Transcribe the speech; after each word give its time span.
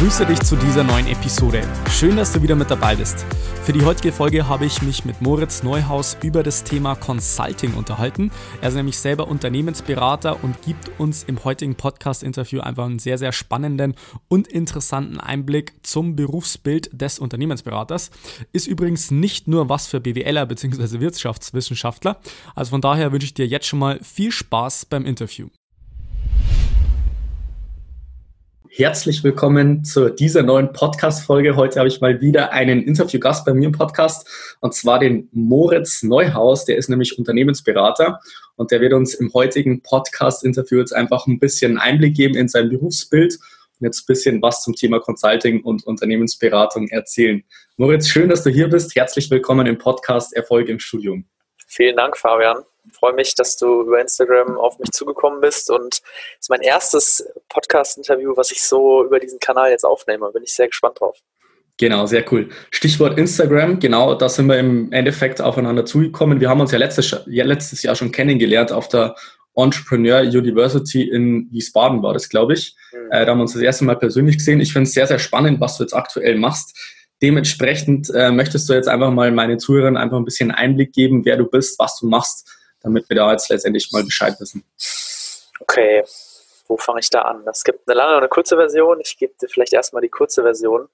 Ich 0.00 0.04
grüße 0.06 0.24
dich 0.24 0.40
zu 0.40 0.56
dieser 0.56 0.82
neuen 0.82 1.06
Episode. 1.08 1.60
Schön, 1.90 2.16
dass 2.16 2.32
du 2.32 2.40
wieder 2.40 2.54
mit 2.54 2.70
dabei 2.70 2.96
bist. 2.96 3.26
Für 3.64 3.74
die 3.74 3.84
heutige 3.84 4.12
Folge 4.12 4.48
habe 4.48 4.64
ich 4.64 4.80
mich 4.80 5.04
mit 5.04 5.20
Moritz 5.20 5.62
Neuhaus 5.62 6.16
über 6.22 6.42
das 6.42 6.64
Thema 6.64 6.94
Consulting 6.94 7.74
unterhalten. 7.74 8.30
Er 8.62 8.70
ist 8.70 8.76
nämlich 8.76 8.96
selber 8.96 9.28
Unternehmensberater 9.28 10.42
und 10.42 10.62
gibt 10.62 10.90
uns 10.98 11.24
im 11.24 11.44
heutigen 11.44 11.74
Podcast-Interview 11.74 12.60
einfach 12.60 12.86
einen 12.86 12.98
sehr, 12.98 13.18
sehr 13.18 13.32
spannenden 13.32 13.94
und 14.28 14.48
interessanten 14.48 15.20
Einblick 15.20 15.74
zum 15.82 16.16
Berufsbild 16.16 16.88
des 16.98 17.18
Unternehmensberaters. 17.18 18.10
Ist 18.52 18.68
übrigens 18.68 19.10
nicht 19.10 19.48
nur 19.48 19.68
was 19.68 19.86
für 19.86 20.00
BWLer 20.00 20.46
bzw. 20.46 21.00
Wirtschaftswissenschaftler. 21.00 22.18
Also 22.54 22.70
von 22.70 22.80
daher 22.80 23.12
wünsche 23.12 23.26
ich 23.26 23.34
dir 23.34 23.46
jetzt 23.46 23.66
schon 23.66 23.80
mal 23.80 24.00
viel 24.02 24.32
Spaß 24.32 24.86
beim 24.86 25.04
Interview. 25.04 25.48
Herzlich 28.72 29.24
willkommen 29.24 29.82
zu 29.82 30.10
dieser 30.10 30.44
neuen 30.44 30.72
Podcast-Folge. 30.72 31.56
Heute 31.56 31.80
habe 31.80 31.88
ich 31.88 32.00
mal 32.00 32.20
wieder 32.20 32.52
einen 32.52 32.84
Interviewgast 32.84 33.44
bei 33.44 33.52
mir 33.52 33.66
im 33.66 33.72
Podcast 33.72 34.56
und 34.60 34.74
zwar 34.74 35.00
den 35.00 35.28
Moritz 35.32 36.04
Neuhaus. 36.04 36.66
Der 36.66 36.76
ist 36.76 36.88
nämlich 36.88 37.18
Unternehmensberater 37.18 38.20
und 38.54 38.70
der 38.70 38.80
wird 38.80 38.92
uns 38.92 39.14
im 39.14 39.34
heutigen 39.34 39.82
Podcast-Interview 39.82 40.78
jetzt 40.78 40.94
einfach 40.94 41.26
ein 41.26 41.40
bisschen 41.40 41.78
Einblick 41.78 42.14
geben 42.14 42.36
in 42.36 42.46
sein 42.46 42.68
Berufsbild 42.68 43.40
und 43.80 43.86
jetzt 43.86 44.02
ein 44.02 44.06
bisschen 44.06 44.40
was 44.40 44.62
zum 44.62 44.76
Thema 44.76 45.00
Consulting 45.00 45.64
und 45.64 45.84
Unternehmensberatung 45.84 46.86
erzählen. 46.90 47.42
Moritz, 47.76 48.06
schön, 48.06 48.28
dass 48.28 48.44
du 48.44 48.50
hier 48.50 48.68
bist. 48.68 48.94
Herzlich 48.94 49.28
willkommen 49.32 49.66
im 49.66 49.78
Podcast 49.78 50.32
Erfolg 50.32 50.68
im 50.68 50.78
Studium. 50.78 51.24
Vielen 51.66 51.96
Dank, 51.96 52.16
Fabian. 52.16 52.58
Ich 52.88 52.96
freue 52.96 53.14
mich, 53.14 53.34
dass 53.34 53.56
du 53.56 53.82
über 53.82 54.00
Instagram 54.00 54.56
auf 54.58 54.78
mich 54.78 54.90
zugekommen 54.90 55.40
bist 55.40 55.70
und 55.70 55.94
es 55.94 56.02
ist 56.40 56.50
mein 56.50 56.62
erstes 56.62 57.26
Podcast-Interview, 57.48 58.36
was 58.36 58.50
ich 58.50 58.62
so 58.62 59.04
über 59.04 59.20
diesen 59.20 59.38
Kanal 59.38 59.70
jetzt 59.70 59.84
aufnehme. 59.84 60.30
Bin 60.32 60.42
ich 60.42 60.54
sehr 60.54 60.68
gespannt 60.68 61.00
drauf. 61.00 61.18
Genau, 61.78 62.04
sehr 62.04 62.30
cool. 62.30 62.50
Stichwort 62.70 63.18
Instagram, 63.18 63.80
genau, 63.80 64.14
da 64.14 64.28
sind 64.28 64.46
wir 64.46 64.58
im 64.58 64.92
Endeffekt 64.92 65.40
aufeinander 65.40 65.86
zugekommen. 65.86 66.38
Wir 66.38 66.50
haben 66.50 66.60
uns 66.60 66.72
ja 66.72 66.78
letztes, 66.78 67.16
ja 67.26 67.44
letztes 67.44 67.82
Jahr 67.82 67.94
schon 67.94 68.12
kennengelernt 68.12 68.70
auf 68.70 68.88
der 68.88 69.14
Entrepreneur 69.56 70.20
University 70.20 71.08
in 71.08 71.48
Wiesbaden 71.50 72.02
war 72.02 72.12
das, 72.12 72.28
glaube 72.28 72.54
ich. 72.54 72.76
Mhm. 72.92 73.10
Äh, 73.10 73.24
da 73.24 73.32
haben 73.32 73.38
wir 73.38 73.42
uns 73.42 73.54
das 73.54 73.62
erste 73.62 73.84
Mal 73.84 73.96
persönlich 73.96 74.38
gesehen. 74.38 74.60
Ich 74.60 74.72
finde 74.72 74.88
es 74.88 74.92
sehr, 74.94 75.06
sehr 75.06 75.18
spannend, 75.18 75.60
was 75.60 75.76
du 75.76 75.84
jetzt 75.84 75.94
aktuell 75.94 76.38
machst. 76.38 76.78
Dementsprechend 77.22 78.10
äh, 78.14 78.30
möchtest 78.30 78.68
du 78.68 78.72
jetzt 78.72 78.88
einfach 78.88 79.10
mal 79.10 79.30
meinen 79.30 79.58
Zuhörern 79.58 79.96
einfach 79.96 80.16
ein 80.16 80.24
bisschen 80.24 80.50
Einblick 80.50 80.92
geben, 80.92 81.24
wer 81.24 81.36
du 81.36 81.44
bist, 81.44 81.78
was 81.78 81.98
du 81.98 82.06
machst, 82.06 82.48
damit 82.82 83.08
wir 83.08 83.16
da 83.16 83.30
jetzt 83.32 83.48
letztendlich 83.48 83.90
mal 83.92 84.04
Bescheid 84.04 84.38
wissen. 84.40 84.64
Okay, 85.60 86.04
wo 86.66 86.76
fange 86.76 87.00
ich 87.00 87.10
da 87.10 87.22
an? 87.22 87.46
Es 87.48 87.64
gibt 87.64 87.88
eine 87.88 87.96
lange 87.96 88.12
und 88.12 88.18
eine 88.18 88.28
kurze 88.28 88.56
Version. 88.56 89.00
Ich 89.00 89.16
gebe 89.18 89.34
dir 89.40 89.48
vielleicht 89.48 89.72
erstmal 89.72 90.02
die 90.02 90.08
kurze 90.08 90.42
Version. 90.42 90.88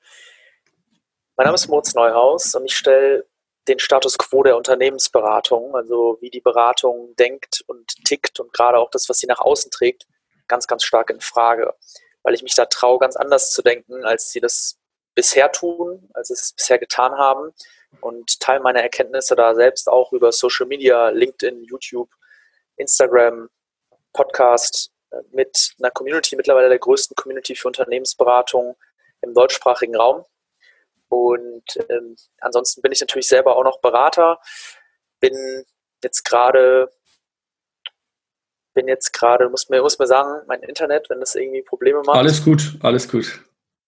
Mein 1.36 1.44
Name 1.44 1.54
ist 1.54 1.68
Moritz 1.68 1.94
Neuhaus 1.94 2.54
und 2.54 2.64
ich 2.64 2.76
stelle 2.76 3.26
den 3.68 3.78
Status 3.78 4.16
quo 4.16 4.42
der 4.42 4.56
Unternehmensberatung, 4.56 5.74
also 5.74 6.16
wie 6.20 6.30
die 6.30 6.40
Beratung 6.40 7.14
denkt 7.16 7.62
und 7.66 7.86
tickt 8.04 8.40
und 8.40 8.52
gerade 8.52 8.78
auch 8.78 8.90
das, 8.90 9.08
was 9.08 9.18
sie 9.18 9.26
nach 9.26 9.40
außen 9.40 9.70
trägt, 9.70 10.06
ganz, 10.48 10.66
ganz 10.66 10.84
stark 10.84 11.10
in 11.10 11.20
Frage. 11.20 11.74
Weil 12.22 12.34
ich 12.34 12.42
mich 12.42 12.54
da 12.54 12.66
traue, 12.66 12.98
ganz 12.98 13.16
anders 13.16 13.52
zu 13.52 13.62
denken, 13.62 14.04
als 14.04 14.30
sie 14.30 14.40
das 14.40 14.78
bisher 15.16 15.50
tun, 15.50 16.08
als 16.14 16.30
es 16.30 16.52
bisher 16.52 16.78
getan 16.78 17.16
haben 17.16 17.52
und 18.00 18.38
teile 18.38 18.60
meine 18.60 18.82
Erkenntnisse 18.82 19.34
da 19.34 19.54
selbst 19.54 19.88
auch 19.88 20.12
über 20.12 20.30
Social 20.30 20.66
Media, 20.66 21.08
LinkedIn, 21.08 21.64
YouTube, 21.64 22.10
Instagram, 22.76 23.48
Podcast 24.12 24.92
äh, 25.10 25.16
mit 25.32 25.74
einer 25.78 25.90
Community, 25.90 26.36
mittlerweile 26.36 26.68
der 26.68 26.78
größten 26.78 27.16
Community 27.16 27.56
für 27.56 27.68
Unternehmensberatung 27.68 28.76
im 29.22 29.34
deutschsprachigen 29.34 29.96
Raum. 29.96 30.24
Und 31.08 31.64
ähm, 31.88 32.16
ansonsten 32.40 32.82
bin 32.82 32.92
ich 32.92 33.00
natürlich 33.00 33.28
selber 33.28 33.56
auch 33.56 33.64
noch 33.64 33.80
Berater, 33.80 34.38
bin 35.18 35.64
jetzt 36.02 36.24
gerade 36.24 36.90
bin 38.74 38.88
jetzt 38.88 39.12
gerade, 39.14 39.48
muss 39.48 39.70
mir, 39.70 39.80
muss 39.80 39.98
mir 39.98 40.06
sagen, 40.06 40.44
mein 40.46 40.62
Internet, 40.62 41.08
wenn 41.08 41.18
das 41.18 41.34
irgendwie 41.34 41.62
Probleme 41.62 42.02
macht. 42.04 42.18
Alles 42.18 42.44
gut, 42.44 42.76
alles 42.82 43.08
gut. 43.08 43.40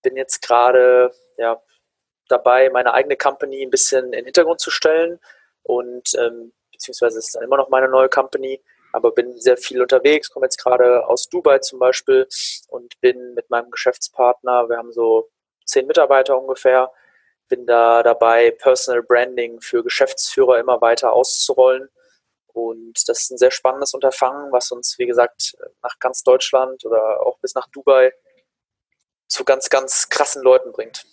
Bin 0.08 0.16
jetzt 0.16 0.40
gerade 0.40 1.12
ja, 1.36 1.60
dabei, 2.28 2.70
meine 2.70 2.94
eigene 2.94 3.18
Company 3.18 3.62
ein 3.62 3.68
bisschen 3.68 4.06
in 4.06 4.12
den 4.12 4.24
Hintergrund 4.24 4.58
zu 4.58 4.70
stellen 4.70 5.20
und 5.64 6.14
ähm, 6.14 6.54
beziehungsweise 6.72 7.18
ist 7.18 7.34
dann 7.34 7.42
immer 7.42 7.58
noch 7.58 7.68
meine 7.68 7.88
neue 7.88 8.08
Company, 8.08 8.62
aber 8.94 9.12
bin 9.12 9.38
sehr 9.38 9.58
viel 9.58 9.82
unterwegs, 9.82 10.30
komme 10.30 10.46
jetzt 10.46 10.62
gerade 10.62 11.06
aus 11.06 11.28
Dubai 11.28 11.58
zum 11.58 11.78
Beispiel 11.78 12.26
und 12.68 12.98
bin 13.02 13.34
mit 13.34 13.50
meinem 13.50 13.70
Geschäftspartner, 13.70 14.70
wir 14.70 14.78
haben 14.78 14.94
so 14.94 15.28
zehn 15.66 15.86
Mitarbeiter 15.86 16.40
ungefähr, 16.40 16.90
bin 17.48 17.66
da 17.66 18.02
dabei, 18.02 18.50
Personal 18.52 19.02
Branding 19.02 19.60
für 19.60 19.84
Geschäftsführer 19.84 20.58
immer 20.58 20.80
weiter 20.80 21.12
auszurollen. 21.12 21.90
Und 22.46 23.06
das 23.08 23.24
ist 23.24 23.30
ein 23.30 23.38
sehr 23.38 23.50
spannendes 23.50 23.92
Unterfangen, 23.92 24.50
was 24.52 24.70
uns, 24.70 24.98
wie 24.98 25.06
gesagt, 25.06 25.54
nach 25.82 25.98
ganz 25.98 26.22
Deutschland 26.22 26.82
oder 26.86 27.20
auch 27.26 27.38
bis 27.40 27.54
nach 27.54 27.68
Dubai 27.68 28.10
zu 29.28 29.44
ganz, 29.44 29.70
ganz 29.70 30.08
krassen 30.08 30.42
Leuten 30.42 30.72
bringt. 30.72 31.04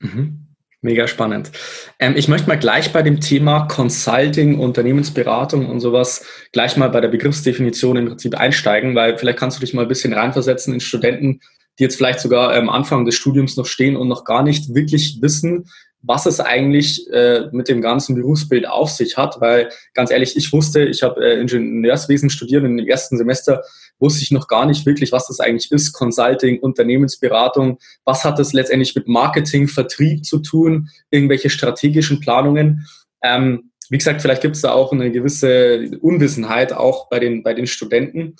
Mhm. 0.00 0.46
Mega 0.82 1.06
spannend. 1.06 1.50
Ähm, 1.98 2.16
ich 2.16 2.26
möchte 2.28 2.48
mal 2.48 2.58
gleich 2.58 2.90
bei 2.90 3.02
dem 3.02 3.20
Thema 3.20 3.66
Consulting, 3.66 4.58
Unternehmensberatung 4.58 5.68
und 5.68 5.80
sowas 5.80 6.24
gleich 6.52 6.78
mal 6.78 6.88
bei 6.88 7.02
der 7.02 7.08
Begriffsdefinition 7.08 7.98
im 7.98 8.06
Prinzip 8.06 8.34
einsteigen, 8.34 8.94
weil 8.94 9.18
vielleicht 9.18 9.38
kannst 9.38 9.58
du 9.58 9.60
dich 9.60 9.74
mal 9.74 9.82
ein 9.82 9.88
bisschen 9.88 10.14
reinversetzen 10.14 10.72
in 10.72 10.80
Studenten, 10.80 11.40
die 11.78 11.82
jetzt 11.82 11.96
vielleicht 11.96 12.20
sogar 12.20 12.54
am 12.54 12.70
Anfang 12.70 13.04
des 13.04 13.14
Studiums 13.14 13.58
noch 13.58 13.66
stehen 13.66 13.94
und 13.94 14.08
noch 14.08 14.24
gar 14.24 14.42
nicht 14.42 14.74
wirklich 14.74 15.18
wissen, 15.20 15.66
was 16.02 16.24
es 16.24 16.40
eigentlich 16.40 17.10
äh, 17.12 17.48
mit 17.52 17.68
dem 17.68 17.82
ganzen 17.82 18.14
Berufsbild 18.14 18.66
auf 18.66 18.90
sich 18.90 19.18
hat, 19.18 19.38
weil 19.40 19.68
ganz 19.92 20.10
ehrlich, 20.10 20.34
ich 20.34 20.50
wusste, 20.50 20.84
ich 20.84 21.02
habe 21.02 21.22
äh, 21.22 21.38
Ingenieurswesen 21.40 22.30
studiert 22.30 22.64
und 22.64 22.78
im 22.78 22.88
ersten 22.88 23.18
Semester 23.18 23.62
wusste 24.00 24.22
ich 24.22 24.30
noch 24.30 24.48
gar 24.48 24.66
nicht 24.66 24.86
wirklich, 24.86 25.12
was 25.12 25.28
das 25.28 25.40
eigentlich 25.40 25.70
ist, 25.70 25.92
Consulting, 25.92 26.58
Unternehmensberatung, 26.60 27.78
was 28.04 28.24
hat 28.24 28.38
das 28.38 28.52
letztendlich 28.52 28.94
mit 28.94 29.06
Marketing, 29.06 29.68
Vertrieb 29.68 30.24
zu 30.24 30.38
tun, 30.38 30.88
irgendwelche 31.10 31.50
strategischen 31.50 32.20
Planungen. 32.20 32.86
Ähm, 33.22 33.70
wie 33.90 33.98
gesagt, 33.98 34.22
vielleicht 34.22 34.42
gibt 34.42 34.56
es 34.56 34.62
da 34.62 34.72
auch 34.72 34.92
eine 34.92 35.10
gewisse 35.10 35.98
Unwissenheit 36.00 36.72
auch 36.72 37.08
bei 37.08 37.18
den, 37.18 37.42
bei 37.42 37.54
den 37.54 37.66
Studenten. 37.66 38.36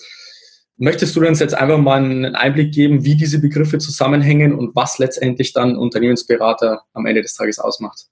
Möchtest 0.76 1.14
du 1.14 1.26
uns 1.26 1.40
jetzt 1.40 1.54
einfach 1.54 1.76
mal 1.76 2.02
einen 2.02 2.34
Einblick 2.34 2.72
geben, 2.72 3.04
wie 3.04 3.16
diese 3.16 3.40
Begriffe 3.40 3.78
zusammenhängen 3.78 4.54
und 4.54 4.74
was 4.74 4.98
letztendlich 4.98 5.52
dann 5.52 5.76
Unternehmensberater 5.76 6.84
am 6.94 7.04
Ende 7.04 7.20
des 7.20 7.34
Tages 7.34 7.58
ausmacht? 7.58 8.06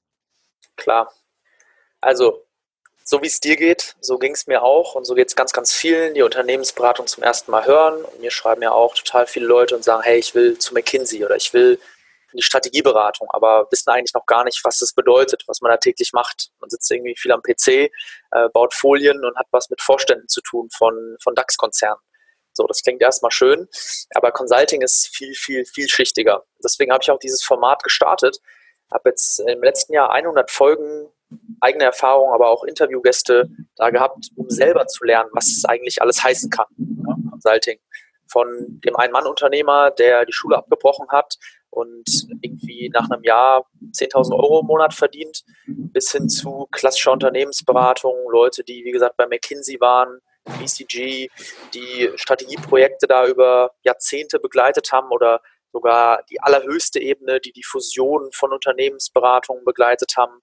Klar. 0.77 1.11
Also, 2.01 2.45
so 3.11 3.23
wie 3.23 3.27
es 3.27 3.41
dir 3.41 3.57
geht, 3.57 3.97
so 4.03 4.19
ging 4.19 4.35
es 4.35 4.47
mir 4.47 4.63
auch 4.63 4.95
und 4.95 5.07
so 5.07 5.15
geht 5.15 5.29
es 5.29 5.35
ganz, 5.35 5.55
ganz 5.55 5.73
vielen, 5.73 6.13
die 6.13 6.21
Unternehmensberatung 6.21 7.07
zum 7.07 7.23
ersten 7.23 7.51
Mal 7.51 7.65
hören. 7.65 8.05
Und 8.05 8.21
mir 8.21 8.31
schreiben 8.31 8.61
ja 8.61 8.71
auch 8.71 8.95
total 8.95 9.27
viele 9.27 9.47
Leute 9.47 9.75
und 9.75 9.83
sagen, 9.83 10.03
hey, 10.03 10.19
ich 10.19 10.35
will 10.35 10.59
zu 10.59 10.75
McKinsey 10.75 11.25
oder 11.25 11.35
ich 11.35 11.55
will 11.55 11.81
in 12.33 12.37
die 12.37 12.43
Strategieberatung, 12.43 13.29
aber 13.31 13.67
wissen 13.71 13.89
eigentlich 13.89 14.13
noch 14.13 14.27
gar 14.27 14.45
nicht, 14.45 14.61
was 14.63 14.77
das 14.77 14.93
bedeutet, 14.93 15.45
was 15.47 15.63
man 15.63 15.71
da 15.71 15.79
täglich 15.79 16.13
macht. 16.13 16.51
Man 16.61 16.69
sitzt 16.69 16.91
irgendwie 16.91 17.17
viel 17.17 17.33
am 17.33 17.41
PC, 17.41 17.69
äh, 17.69 17.91
baut 18.53 18.75
Folien 18.75 19.25
und 19.25 19.39
hat 19.39 19.47
was 19.53 19.71
mit 19.71 19.81
Vorständen 19.81 20.29
zu 20.29 20.43
tun 20.43 20.69
von, 20.71 21.17
von 21.23 21.35
DAX-Konzernen. 21.35 22.03
So, 22.53 22.67
das 22.67 22.82
klingt 22.82 23.00
erstmal 23.00 23.31
schön, 23.31 23.69
aber 24.15 24.32
Consulting 24.32 24.82
ist 24.82 25.09
viel, 25.17 25.32
viel, 25.32 25.65
vielschichtiger. 25.65 26.44
Deswegen 26.62 26.93
habe 26.93 27.03
ich 27.03 27.11
auch 27.11 27.19
dieses 27.19 27.43
Format 27.43 27.82
gestartet. 27.82 28.38
Habe 28.93 29.09
jetzt 29.09 29.41
im 29.41 29.62
letzten 29.62 29.94
Jahr 29.94 30.11
100 30.11 30.50
Folgen, 30.50 31.11
eigene 31.61 31.85
Erfahrungen, 31.85 32.33
aber 32.33 32.51
auch 32.51 32.65
Interviewgäste 32.65 33.51
da 33.77 33.91
gehabt, 33.91 34.31
um 34.37 34.49
selber 34.49 34.87
zu 34.87 35.05
lernen, 35.05 35.31
was 35.33 35.49
es 35.49 35.65
eigentlich 35.65 36.01
alles 36.01 36.23
heißen 36.23 36.51
kann. 36.51 36.67
Ja, 36.77 37.17
Consulting. 37.31 37.79
Von 38.31 38.81
dem 38.85 38.97
Ein-Mann-Unternehmer, 38.97 39.91
der 39.91 40.27
die 40.27 40.33
Schule 40.33 40.59
abgebrochen 40.59 41.09
hat 41.09 41.37
und 41.71 42.27
irgendwie 42.43 42.91
nach 42.91 43.11
einem 43.11 43.23
Jahr 43.25 43.67
10.000 43.93 44.35
Euro 44.35 44.61
im 44.61 44.67
Monat 44.67 44.95
verdient, 44.95 45.45
bis 45.67 46.13
hin 46.13 46.29
zu 46.29 46.69
klassischer 46.71 47.13
Unternehmensberatung, 47.13 48.15
Leute, 48.31 48.65
die, 48.65 48.85
wie 48.85 48.91
gesagt, 48.91 49.17
bei 49.17 49.27
McKinsey 49.27 49.81
waren, 49.81 50.21
BCG, 50.59 51.29
die 51.75 52.11
Strategieprojekte 52.17 53.07
da 53.07 53.27
über 53.27 53.73
Jahrzehnte 53.83 54.39
begleitet 54.39 54.93
haben 54.93 55.11
oder 55.11 55.41
sogar 55.73 56.23
die 56.31 56.41
allerhöchste 56.41 57.01
Ebene, 57.01 57.41
die 57.41 57.53
die 57.53 57.65
Fusion 57.65 58.31
von 58.33 58.53
Unternehmensberatungen 58.53 59.65
begleitet 59.65 60.15
haben. 60.17 60.41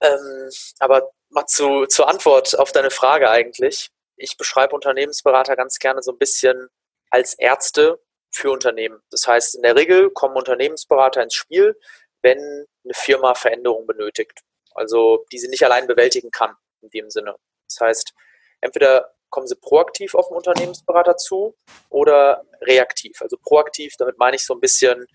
Ähm, 0.00 0.50
aber 0.78 1.10
mal 1.30 1.46
zu, 1.46 1.86
zur 1.86 2.08
Antwort 2.08 2.58
auf 2.58 2.72
deine 2.72 2.90
Frage 2.90 3.30
eigentlich. 3.30 3.90
Ich 4.16 4.36
beschreibe 4.36 4.74
Unternehmensberater 4.74 5.56
ganz 5.56 5.78
gerne 5.78 6.02
so 6.02 6.12
ein 6.12 6.18
bisschen 6.18 6.68
als 7.10 7.34
Ärzte 7.34 8.00
für 8.30 8.50
Unternehmen. 8.50 9.00
Das 9.10 9.26
heißt, 9.26 9.54
in 9.56 9.62
der 9.62 9.76
Regel 9.76 10.10
kommen 10.10 10.36
Unternehmensberater 10.36 11.22
ins 11.22 11.34
Spiel, 11.34 11.78
wenn 12.22 12.38
eine 12.38 12.94
Firma 12.94 13.34
Veränderungen 13.34 13.86
benötigt. 13.86 14.40
Also 14.74 15.24
die 15.32 15.38
sie 15.38 15.48
nicht 15.48 15.64
allein 15.64 15.86
bewältigen 15.86 16.30
kann 16.30 16.54
in 16.82 16.90
dem 16.90 17.10
Sinne. 17.10 17.36
Das 17.68 17.80
heißt, 17.80 18.12
entweder 18.60 19.15
kommen 19.30 19.46
sie 19.46 19.56
proaktiv 19.56 20.14
auf 20.14 20.28
den 20.28 20.36
Unternehmensberater 20.36 21.16
zu 21.16 21.56
oder 21.88 22.44
reaktiv. 22.62 23.20
Also 23.20 23.36
proaktiv, 23.36 23.94
damit 23.98 24.18
meine 24.18 24.36
ich 24.36 24.44
so 24.44 24.54
ein 24.54 24.60
bisschen, 24.60 25.06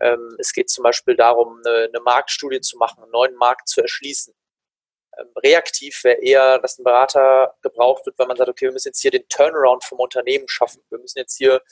ähm, 0.00 0.36
es 0.38 0.52
geht 0.52 0.70
zum 0.70 0.82
Beispiel 0.82 1.16
darum, 1.16 1.60
eine, 1.64 1.88
eine, 1.88 2.00
Marktstudie 2.00 2.60
zu 2.60 2.76
machen, 2.78 3.02
einen 3.02 3.12
neuen 3.12 3.36
Markt 3.36 3.68
zu 3.68 3.80
erschließen. 3.80 4.34
Ähm, 5.18 5.28
reaktiv 5.42 6.04
wäre 6.04 6.20
eher, 6.20 6.58
dass 6.58 6.78
ein 6.78 6.84
Berater 6.84 7.54
gebraucht 7.62 8.06
wird, 8.06 8.18
weil 8.18 8.26
man 8.26 8.36
sagt, 8.36 8.50
okay, 8.50 8.66
wir 8.66 8.72
müssen 8.72 8.88
jetzt 8.88 9.00
hier 9.00 9.10
den 9.10 9.28
Turnaround 9.28 9.84
vom 9.84 9.98
Unternehmen 9.98 10.48
schaffen. 10.48 10.82
Wir 10.90 10.98
müssen 10.98 11.18
jetzt 11.18 11.36
hier 11.36 11.62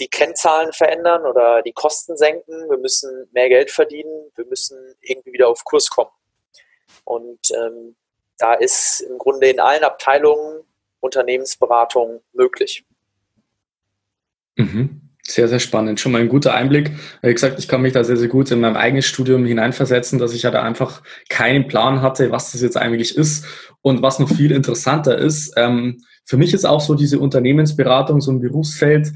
die 0.00 0.08
Kennzahlen 0.08 0.72
verändern 0.72 1.26
oder 1.26 1.62
die 1.62 1.72
Kosten 1.72 2.16
senken. 2.16 2.70
Wir 2.70 2.78
müssen 2.78 3.28
mehr 3.32 3.48
Geld 3.48 3.70
verdienen. 3.70 4.30
Wir 4.36 4.46
müssen 4.46 4.96
irgendwie 5.00 5.32
wieder 5.32 5.48
auf 5.48 5.64
Kurs 5.64 5.90
kommen. 5.90 6.10
Und 7.04 7.50
ähm, 7.52 7.96
da 8.38 8.54
ist 8.54 9.00
im 9.00 9.18
Grunde 9.18 9.48
in 9.48 9.60
allen 9.60 9.82
Abteilungen 9.82 10.64
Unternehmensberatung 11.08 12.20
möglich. 12.32 12.84
Mhm. 14.56 15.08
Sehr, 15.22 15.48
sehr 15.48 15.58
spannend. 15.58 16.00
Schon 16.00 16.12
mal 16.12 16.22
ein 16.22 16.28
guter 16.28 16.54
Einblick. 16.54 16.90
Wie 17.22 17.32
gesagt, 17.32 17.58
ich 17.58 17.68
kann 17.68 17.82
mich 17.82 17.92
da 17.92 18.02
sehr, 18.02 18.16
sehr 18.16 18.28
gut 18.28 18.50
in 18.50 18.60
mein 18.60 18.76
eigenes 18.76 19.04
Studium 19.04 19.44
hineinversetzen, 19.44 20.18
dass 20.18 20.32
ich 20.32 20.42
ja 20.42 20.50
da 20.50 20.62
einfach 20.62 21.02
keinen 21.28 21.68
Plan 21.68 22.00
hatte, 22.00 22.30
was 22.30 22.52
das 22.52 22.62
jetzt 22.62 22.78
eigentlich 22.78 23.14
ist. 23.14 23.44
Und 23.82 24.00
was 24.00 24.18
noch 24.18 24.30
viel 24.30 24.52
interessanter 24.52 25.18
ist, 25.18 25.52
ähm, 25.56 25.98
für 26.24 26.38
mich 26.38 26.54
ist 26.54 26.64
auch 26.64 26.80
so 26.80 26.94
diese 26.94 27.18
Unternehmensberatung 27.18 28.20
so 28.20 28.30
ein 28.32 28.40
Berufsfeld, 28.40 29.12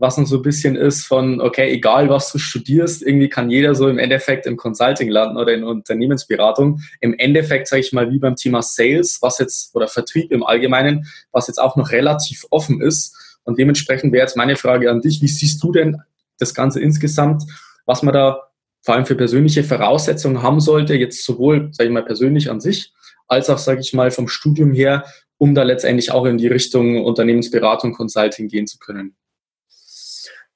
was 0.00 0.16
noch 0.16 0.26
so 0.26 0.36
ein 0.36 0.42
bisschen 0.42 0.76
ist 0.76 1.04
von, 1.04 1.42
okay, 1.42 1.70
egal 1.70 2.08
was 2.08 2.32
du 2.32 2.38
studierst, 2.38 3.02
irgendwie 3.02 3.28
kann 3.28 3.50
jeder 3.50 3.74
so 3.74 3.86
im 3.86 3.98
Endeffekt 3.98 4.46
im 4.46 4.56
Consulting 4.56 5.10
landen 5.10 5.36
oder 5.36 5.52
in 5.52 5.62
Unternehmensberatung. 5.62 6.80
Im 7.00 7.14
Endeffekt, 7.18 7.68
sage 7.68 7.80
ich 7.80 7.92
mal, 7.92 8.10
wie 8.10 8.18
beim 8.18 8.34
Thema 8.34 8.62
Sales, 8.62 9.18
was 9.20 9.38
jetzt, 9.38 9.76
oder 9.76 9.88
Vertrieb 9.88 10.32
im 10.32 10.42
Allgemeinen, 10.42 11.06
was 11.32 11.48
jetzt 11.48 11.58
auch 11.58 11.76
noch 11.76 11.92
relativ 11.92 12.46
offen 12.50 12.80
ist. 12.80 13.14
Und 13.44 13.58
dementsprechend 13.58 14.14
wäre 14.14 14.22
jetzt 14.22 14.38
meine 14.38 14.56
Frage 14.56 14.90
an 14.90 15.02
dich, 15.02 15.20
wie 15.20 15.28
siehst 15.28 15.62
du 15.62 15.70
denn 15.70 16.00
das 16.38 16.54
Ganze 16.54 16.80
insgesamt, 16.80 17.42
was 17.84 18.02
man 18.02 18.14
da 18.14 18.40
vor 18.80 18.94
allem 18.94 19.04
für 19.04 19.16
persönliche 19.16 19.64
Voraussetzungen 19.64 20.42
haben 20.42 20.60
sollte, 20.60 20.94
jetzt 20.94 21.22
sowohl, 21.26 21.68
sage 21.72 21.90
ich 21.90 21.92
mal, 21.92 22.04
persönlich 22.04 22.50
an 22.50 22.60
sich, 22.60 22.94
als 23.28 23.50
auch, 23.50 23.58
sage 23.58 23.80
ich 23.80 23.92
mal, 23.92 24.10
vom 24.10 24.28
Studium 24.28 24.72
her, 24.72 25.04
um 25.36 25.54
da 25.54 25.62
letztendlich 25.62 26.10
auch 26.10 26.24
in 26.24 26.38
die 26.38 26.46
Richtung 26.46 27.04
Unternehmensberatung, 27.04 27.92
Consulting 27.92 28.48
gehen 28.48 28.66
zu 28.66 28.78
können? 28.78 29.14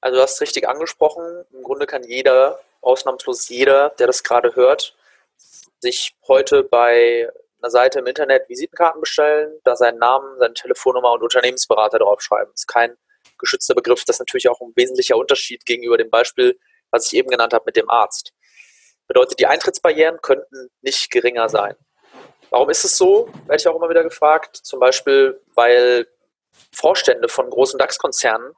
Also 0.05 0.17
du 0.17 0.21
hast 0.21 0.39
richtig 0.39 0.69
angesprochen, 0.69 1.45
im 1.51 1.63
Grunde 1.63 1.87
kann 1.87 2.03
jeder, 2.03 2.59
ausnahmslos 2.81 3.49
jeder, 3.49 3.89
der 3.97 4.05
das 4.05 4.21
gerade 4.23 4.55
hört, 4.55 4.95
sich 5.79 6.15
heute 6.27 6.63
bei 6.63 7.27
einer 7.59 7.71
Seite 7.71 7.97
im 7.97 8.05
Internet 8.05 8.47
Visitenkarten 8.47 9.01
bestellen, 9.01 9.59
da 9.63 9.75
seinen 9.75 9.97
Namen, 9.97 10.37
seine 10.37 10.53
Telefonnummer 10.53 11.11
und 11.13 11.23
Unternehmensberater 11.23 11.97
draufschreiben. 11.97 12.51
Das 12.51 12.61
ist 12.61 12.67
kein 12.67 12.95
geschützter 13.39 13.73
Begriff, 13.73 14.05
das 14.05 14.17
ist 14.17 14.19
natürlich 14.19 14.47
auch 14.47 14.61
ein 14.61 14.73
wesentlicher 14.75 15.17
Unterschied 15.17 15.65
gegenüber 15.65 15.97
dem 15.97 16.11
Beispiel, 16.11 16.59
was 16.91 17.07
ich 17.07 17.17
eben 17.17 17.29
genannt 17.29 17.55
habe 17.55 17.63
mit 17.65 17.75
dem 17.75 17.89
Arzt. 17.89 18.31
Bedeutet, 19.07 19.39
die 19.39 19.47
Eintrittsbarrieren 19.47 20.21
könnten 20.21 20.69
nicht 20.81 21.09
geringer 21.09 21.49
sein. 21.49 21.75
Warum 22.51 22.69
ist 22.69 22.85
es 22.85 22.95
so? 22.95 23.27
Werde 23.47 23.55
ich 23.55 23.67
auch 23.67 23.75
immer 23.75 23.89
wieder 23.89 24.03
gefragt. 24.03 24.57
Zum 24.57 24.79
Beispiel, 24.79 25.41
weil 25.55 26.05
Vorstände 26.71 27.27
von 27.27 27.49
großen 27.49 27.79
DAX-Konzernen 27.79 28.53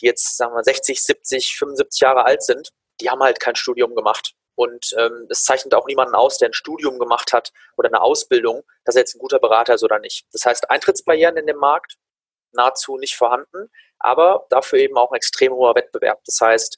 die 0.00 0.06
jetzt, 0.06 0.36
sagen 0.36 0.54
wir, 0.54 0.62
60, 0.62 1.02
70, 1.02 1.56
75 1.56 2.00
Jahre 2.00 2.24
alt 2.24 2.42
sind, 2.42 2.70
die 3.00 3.10
haben 3.10 3.22
halt 3.22 3.40
kein 3.40 3.56
Studium 3.56 3.94
gemacht. 3.94 4.34
Und 4.54 4.92
ähm, 4.98 5.26
es 5.30 5.44
zeichnet 5.44 5.74
auch 5.74 5.86
niemanden 5.86 6.16
aus, 6.16 6.38
der 6.38 6.48
ein 6.48 6.52
Studium 6.52 6.98
gemacht 6.98 7.32
hat 7.32 7.52
oder 7.76 7.88
eine 7.88 8.00
Ausbildung, 8.00 8.64
dass 8.84 8.96
er 8.96 9.02
jetzt 9.02 9.14
ein 9.14 9.20
guter 9.20 9.38
Berater 9.38 9.74
ist 9.74 9.84
oder 9.84 10.00
nicht. 10.00 10.26
Das 10.32 10.44
heißt, 10.44 10.68
Eintrittsbarrieren 10.68 11.36
in 11.36 11.46
dem 11.46 11.58
Markt 11.58 11.96
nahezu 12.52 12.96
nicht 12.96 13.14
vorhanden, 13.14 13.70
aber 14.00 14.46
dafür 14.50 14.80
eben 14.80 14.96
auch 14.96 15.12
ein 15.12 15.16
extrem 15.16 15.52
hoher 15.52 15.76
Wettbewerb. 15.76 16.20
Das 16.24 16.40
heißt, 16.40 16.76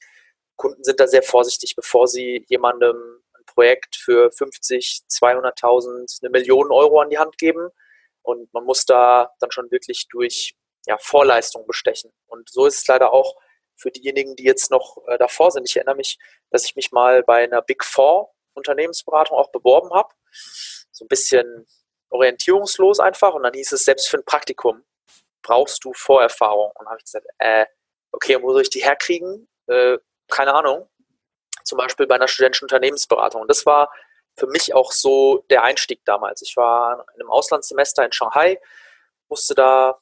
Kunden 0.56 0.84
sind 0.84 1.00
da 1.00 1.06
sehr 1.06 1.22
vorsichtig, 1.22 1.74
bevor 1.74 2.06
sie 2.06 2.44
jemandem 2.48 2.96
ein 3.32 3.44
Projekt 3.46 3.96
für 3.96 4.30
50, 4.30 5.04
200.000, 5.08 6.18
eine 6.20 6.30
Million 6.30 6.70
Euro 6.70 7.00
an 7.00 7.08
die 7.08 7.18
Hand 7.18 7.38
geben. 7.38 7.70
Und 8.20 8.52
man 8.52 8.64
muss 8.64 8.84
da 8.84 9.32
dann 9.40 9.50
schon 9.50 9.70
wirklich 9.70 10.06
durch 10.10 10.54
ja, 10.86 10.98
Vorleistung 10.98 11.66
bestechen. 11.66 12.12
Und 12.30 12.50
so 12.50 12.66
ist 12.66 12.78
es 12.78 12.86
leider 12.86 13.12
auch 13.12 13.36
für 13.76 13.90
diejenigen, 13.90 14.36
die 14.36 14.44
jetzt 14.44 14.70
noch 14.70 14.98
äh, 15.06 15.18
davor 15.18 15.50
sind. 15.50 15.68
Ich 15.68 15.76
erinnere 15.76 15.96
mich, 15.96 16.18
dass 16.50 16.64
ich 16.64 16.76
mich 16.76 16.92
mal 16.92 17.22
bei 17.22 17.44
einer 17.44 17.62
Big 17.62 17.84
Four 17.84 18.32
Unternehmensberatung 18.54 19.36
auch 19.36 19.50
beworben 19.50 19.90
habe. 19.92 20.12
So 20.90 21.04
ein 21.04 21.08
bisschen 21.08 21.66
orientierungslos 22.10 23.00
einfach. 23.00 23.34
Und 23.34 23.42
dann 23.42 23.54
hieß 23.54 23.72
es, 23.72 23.84
selbst 23.84 24.08
für 24.08 24.18
ein 24.18 24.24
Praktikum 24.24 24.84
brauchst 25.42 25.84
du 25.84 25.92
Vorerfahrung. 25.94 26.72
Und 26.74 26.86
habe 26.86 26.98
ich 26.98 27.04
gesagt, 27.04 27.26
äh, 27.38 27.66
okay, 28.12 28.40
wo 28.42 28.52
soll 28.52 28.62
ich 28.62 28.70
die 28.70 28.84
herkriegen? 28.84 29.48
Äh, 29.66 29.98
keine 30.28 30.54
Ahnung. 30.54 30.88
Zum 31.64 31.78
Beispiel 31.78 32.06
bei 32.06 32.16
einer 32.16 32.28
studentischen 32.28 32.66
Unternehmensberatung. 32.66 33.42
Und 33.42 33.48
das 33.48 33.64
war 33.66 33.92
für 34.36 34.46
mich 34.46 34.74
auch 34.74 34.92
so 34.92 35.44
der 35.50 35.62
Einstieg 35.62 36.04
damals. 36.04 36.42
Ich 36.42 36.56
war 36.56 37.04
in 37.14 37.20
einem 37.20 37.30
Auslandssemester 37.30 38.04
in 38.04 38.12
Shanghai, 38.12 38.60
musste 39.28 39.54
da 39.54 40.00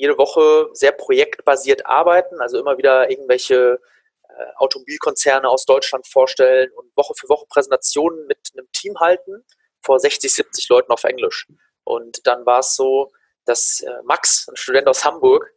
jede 0.00 0.18
Woche 0.18 0.68
sehr 0.72 0.92
projektbasiert 0.92 1.86
arbeiten, 1.86 2.40
also 2.40 2.58
immer 2.58 2.78
wieder 2.78 3.10
irgendwelche 3.10 3.80
äh, 4.28 4.44
Automobilkonzerne 4.56 5.48
aus 5.48 5.66
Deutschland 5.66 6.06
vorstellen 6.06 6.70
und 6.72 6.90
Woche 6.96 7.14
für 7.16 7.28
Woche 7.28 7.46
Präsentationen 7.48 8.26
mit 8.26 8.38
einem 8.54 8.70
Team 8.72 8.98
halten 8.98 9.44
vor 9.82 9.98
60, 9.98 10.32
70 10.32 10.68
Leuten 10.68 10.92
auf 10.92 11.04
Englisch. 11.04 11.46
Und 11.84 12.26
dann 12.26 12.46
war 12.46 12.60
es 12.60 12.76
so, 12.76 13.12
dass 13.44 13.80
äh, 13.80 14.02
Max, 14.04 14.48
ein 14.48 14.56
Student 14.56 14.88
aus 14.88 15.04
Hamburg, 15.04 15.52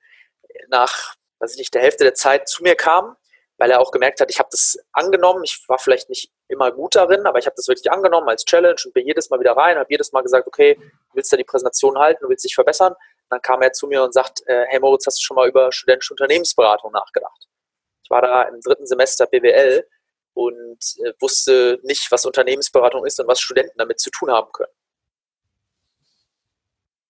nach, 0.68 1.16
weiß 1.40 1.54
ich 1.54 1.58
nicht, 1.58 1.74
der 1.74 1.82
Hälfte 1.82 2.04
der 2.04 2.14
Zeit 2.14 2.48
zu 2.48 2.64
mir 2.64 2.76
kam, 2.76 3.16
weil 3.58 3.72
er 3.72 3.80
auch 3.80 3.92
gemerkt 3.92 4.20
hat, 4.20 4.30
ich 4.30 4.40
habe 4.40 4.50
das 4.52 4.78
angenommen. 4.92 5.44
Ich 5.44 5.64
war 5.68 5.78
vielleicht 5.78 6.10
nicht 6.10 6.32
immer 6.48 6.72
gut 6.72 6.96
darin, 6.96 7.26
aber 7.26 7.40
ich 7.40 7.46
habe 7.46 7.56
das 7.56 7.68
wirklich 7.68 7.92
angenommen 7.92 8.28
als 8.30 8.46
Challenge 8.46 8.80
und 8.84 8.94
bin 8.94 9.08
jedes 9.08 9.30
Mal 9.30 9.40
wieder 9.40 9.56
rein, 9.56 9.78
habe 9.78 9.90
jedes 9.90 10.12
Mal 10.12 10.22
gesagt, 10.22 10.48
okay, 10.48 10.76
du 10.76 11.16
willst 11.16 11.32
ja 11.32 11.38
die 11.38 11.44
Präsentation 11.44 11.98
halten, 11.98 12.24
du 12.24 12.30
willst 12.30 12.44
dich 12.44 12.56
verbessern. 12.56 12.96
Dann 13.30 13.42
kam 13.42 13.62
er 13.62 13.72
zu 13.74 13.88
mir 13.88 14.04
und 14.04 14.14
sagt, 14.14 14.42
äh, 14.48 14.66
hey 14.68 14.80
Moritz, 14.80 15.06
hast 15.08 15.20
du 15.20 15.24
schon 15.24 15.36
mal 15.36 15.48
über 15.48 15.72
studentische 15.72 16.14
Unternehmensberatung 16.14 16.92
nachgedacht? 16.92 17.48
Ich 18.04 18.10
war 18.10 18.22
da 18.22 18.44
im 18.44 18.60
dritten 18.62 18.86
Semester 18.86 19.26
BWL 19.26 19.88
und 20.34 20.80
äh, 21.06 21.14
wusste 21.20 21.80
nicht, 21.84 22.12
was 22.12 22.26
Unternehmensberatung 22.26 23.06
ist 23.06 23.20
und 23.20 23.28
was 23.28 23.40
Studenten 23.40 23.78
damit 23.78 24.00
zu 24.00 24.10
tun 24.10 24.32
haben 24.32 24.52
können. 24.52 24.74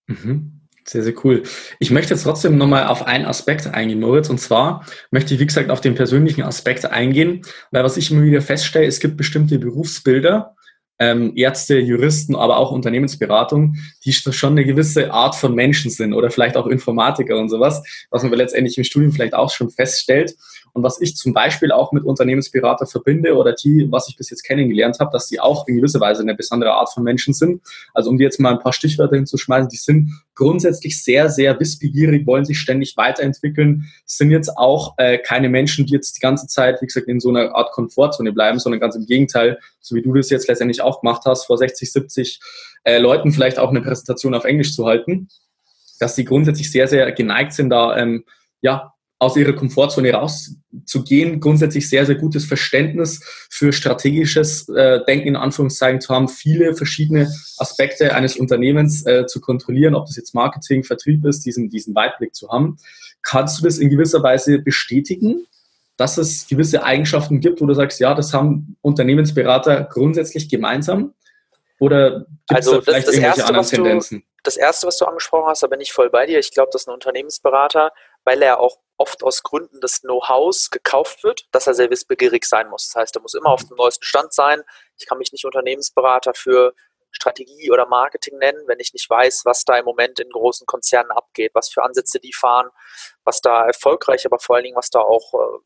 Mhm. 0.08 0.60
Sehr, 0.86 1.02
sehr 1.04 1.14
cool. 1.24 1.44
Ich 1.80 1.92
möchte 1.92 2.14
jetzt 2.14 2.24
trotzdem 2.24 2.58
nochmal 2.58 2.88
auf 2.88 3.08
einen 3.08 3.26
Aspekt 3.26 3.68
eingehen, 3.68 4.02
Moritz. 4.02 4.30
Und 4.30 4.40
zwar 4.40 4.86
möchte 5.12 5.34
ich, 5.34 5.40
wie 5.40 5.46
gesagt, 5.46 5.70
auf 5.70 5.80
den 5.80 5.96
persönlichen 5.96 6.44
Aspekt 6.44 6.86
eingehen, 6.86 7.46
weil 7.72 7.86
was 7.86 7.96
ich 7.96 8.12
immer 8.12 8.24
wieder 8.24 8.42
feststelle, 8.42 8.86
es 8.86 9.00
gibt 9.00 9.16
bestimmte 9.16 9.60
Berufsbilder, 9.60 10.58
ähm, 11.04 11.34
Ärzte, 11.36 11.78
Juristen, 11.80 12.36
aber 12.36 12.58
auch 12.58 12.72
Unternehmensberatung, 12.72 13.76
die 14.06 14.14
schon 14.14 14.54
eine 14.54 14.66
gewisse 14.66 15.12
Art 15.12 15.36
von 15.36 15.54
Menschen 15.54 15.92
sind 15.92 16.14
oder 16.14 16.30
vielleicht 16.30 16.56
auch 16.56 16.68
Informatiker 16.68 17.38
und 17.38 17.50
sowas, 17.50 17.84
was 18.10 18.24
man 18.24 18.34
letztendlich 18.34 18.78
im 18.78 18.84
Studium 18.84 19.12
vielleicht 19.12 19.34
auch 19.34 19.52
schon 19.52 19.70
feststellt. 19.70 20.36
Und 20.74 20.82
was 20.82 21.00
ich 21.00 21.16
zum 21.16 21.34
Beispiel 21.34 21.72
auch 21.72 21.92
mit 21.92 22.04
Unternehmensberater 22.04 22.88
verbinde 22.88 23.36
oder 23.36 23.54
die, 23.54 23.88
was 23.92 24.10
ich 24.10 24.18
bis 24.18 24.32
jetzt 24.32 24.44
kennengelernt 24.44 25.00
habe, 25.00 25.12
dass 25.12 25.28
die 25.28 25.40
auch 25.40 25.68
in 25.68 25.76
gewisser 25.76 26.00
Weise 26.00 26.24
eine 26.24 26.34
besondere 26.34 26.72
Art 26.72 26.92
von 26.92 27.04
Menschen 27.04 27.36
sind. 27.36 27.62
Also 27.94 28.10
um 28.10 28.18
dir 28.18 28.24
jetzt 28.24 28.40
mal 28.40 28.54
ein 28.54 28.60
paar 28.60 28.74
Stichwörter 28.74 29.16
hinzuschmeißen, 29.16 29.70
die 29.70 29.78
sind 29.78 30.12
grundsätzlich 30.34 31.04
sehr, 31.04 31.30
sehr 31.30 31.60
wissbegierig, 31.60 32.26
wollen 32.26 32.44
sich 32.44 32.60
ständig 32.60 32.98
weiterentwickeln, 32.98 33.86
sind 34.06 34.32
jetzt 34.32 34.58
auch 34.58 34.96
äh, 34.98 35.20
keine 35.20 35.48
Menschen, 35.48 35.86
die 35.86 35.94
jetzt 35.94 36.18
die 36.18 36.22
ganze 36.22 36.48
Zeit, 36.48 36.82
wie 36.82 36.88
gesagt, 36.88 37.08
in 37.08 37.20
so 37.20 37.30
einer 37.30 37.54
Art 37.54 37.72
Komfortzone 37.72 38.34
bleiben, 38.34 38.58
sondern 38.58 38.80
ganz 38.80 38.96
im 38.96 39.06
Gegenteil, 39.06 39.60
so 39.80 39.96
wie 39.96 40.02
du 40.02 40.12
das 40.14 40.32
jetzt 40.32 40.48
letztendlich 40.48 40.82
auch 40.82 41.02
gemacht 41.02 41.22
hast, 41.26 41.46
vor 41.46 41.60
60, 41.60 41.92
70 41.92 42.40
äh, 42.84 42.98
Leuten 42.98 43.32
vielleicht 43.32 43.60
auch 43.60 43.70
eine 43.70 43.82
Präsentation 43.82 44.34
auf 44.34 44.46
Englisch 44.46 44.74
zu 44.74 44.88
halten, 44.88 45.28
dass 46.00 46.16
die 46.16 46.26
grundsätzlich 46.26 46.72
sehr, 46.72 46.88
sehr 46.88 47.12
geneigt 47.12 47.54
sind, 47.54 47.70
da 47.70 47.96
ähm, 47.96 48.24
ja, 48.62 48.93
aus 49.24 49.36
ihrer 49.38 49.54
Komfortzone 49.54 50.12
rauszugehen, 50.14 51.40
grundsätzlich 51.40 51.90
sehr, 51.90 52.06
sehr 52.06 52.16
gutes 52.16 52.46
Verständnis 52.46 53.22
für 53.50 53.72
strategisches 53.72 54.70
äh, 54.70 55.04
Denken 55.06 55.30
in 55.30 55.36
Anführungszeichen 55.36 56.02
zu 56.02 56.14
haben, 56.14 56.28
viele 56.28 56.76
verschiedene 56.76 57.32
Aspekte 57.58 58.16
eines 58.16 58.38
Unternehmens 58.38 59.06
äh, 59.06 59.26
zu 59.26 59.42
kontrollieren, 59.42 59.96
ob 59.96 60.06
das 60.06 60.16
jetzt 60.16 60.36
Marketing, 60.36 60.84
Vertrieb 60.84 61.26
ist, 61.26 61.46
diesen, 61.46 61.70
diesen 61.70 61.96
Weitblick 61.96 62.36
zu 62.36 62.50
haben. 62.50 62.78
Kannst 63.22 63.60
du 63.60 63.64
das 63.64 63.78
in 63.78 63.90
gewisser 63.90 64.22
Weise 64.22 64.60
bestätigen, 64.60 65.48
dass 65.98 66.18
es 66.18 66.48
gewisse 66.48 66.84
Eigenschaften 66.84 67.40
gibt, 67.40 67.62
wo 67.62 67.66
du 67.66 67.74
sagst, 67.74 68.00
ja, 68.00 68.14
das 68.14 68.34
haben 68.34 68.78
Unternehmensberater 68.82 69.88
grundsätzlich 69.92 70.50
gemeinsam? 70.50 71.14
Oder 71.80 72.26
gibt 72.48 72.58
also 72.58 72.80
es 72.80 72.86
vielleicht 72.86 73.08
das, 73.08 73.16
das 73.16 73.16
irgendwelche 73.16 73.42
erste, 73.42 73.46
anderen 73.46 73.70
du, 73.70 73.76
Tendenzen? 73.76 74.24
Das 74.44 74.58
erste, 74.58 74.88
was 74.88 74.98
du 74.98 75.06
angesprochen 75.06 75.48
hast, 75.48 75.64
da 75.64 75.68
bin 75.68 75.82
ich 75.82 75.94
voll 75.94 76.10
bei 76.10 76.26
dir. 76.26 76.40
Ich 76.40 76.52
glaube, 76.52 76.70
dass 76.72 76.88
ein 76.88 76.94
Unternehmensberater, 76.94 77.92
weil 78.24 78.42
er 78.42 78.60
auch 78.60 78.78
oft 79.04 79.22
aus 79.22 79.44
Gründen 79.44 79.82
des 79.82 80.00
Know-hows 80.00 80.72
gekauft 80.72 81.26
wird, 81.26 81.46
dass 81.52 81.68
er 81.68 81.74
sehr 81.74 81.90
wissbegierig 81.90 82.46
sein 82.46 82.70
muss. 82.70 82.88
Das 82.88 82.96
heißt, 82.96 83.16
er 83.18 83.22
muss 83.22 83.34
immer 83.34 83.50
auf 83.50 83.66
dem 83.66 83.76
neuesten 83.76 84.06
Stand 84.06 84.32
sein. 84.32 84.64
Ich 84.98 85.06
kann 85.06 85.18
mich 85.18 85.34
nicht 85.34 85.44
Unternehmensberater 85.44 86.34
für 86.34 86.74
Strategie 87.12 87.70
oder 87.70 87.86
Marketing 87.86 88.38
nennen, 88.38 88.66
wenn 88.66 88.80
ich 88.80 88.94
nicht 88.94 89.10
weiß, 89.10 89.42
was 89.44 89.66
da 89.66 89.78
im 89.78 89.84
Moment 89.84 90.22
in 90.22 90.30
großen 90.30 90.66
Konzernen 90.66 91.12
abgeht, 91.12 91.52
was 91.54 91.68
für 91.68 91.84
Ansätze 91.84 92.22
die 92.22 92.32
fahren, 92.32 92.70
was 93.26 93.42
da 93.42 93.66
erfolgreich, 93.66 94.26
aber 94.26 94.40
vor 94.40 94.56
allen 94.56 94.64
Dingen, 94.64 94.78
was 94.78 94.90
da 94.90 95.02
auch 95.02 95.34
äh, 95.34 95.60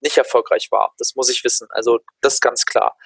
nicht 0.00 0.16
erfolgreich 0.16 0.72
war. 0.72 0.94
Das 0.96 1.14
muss 1.14 1.28
ich 1.28 1.44
wissen. 1.44 1.68
Also 1.70 2.00
das 2.22 2.34
ist 2.34 2.40
ganz 2.40 2.64
klar. 2.64 2.96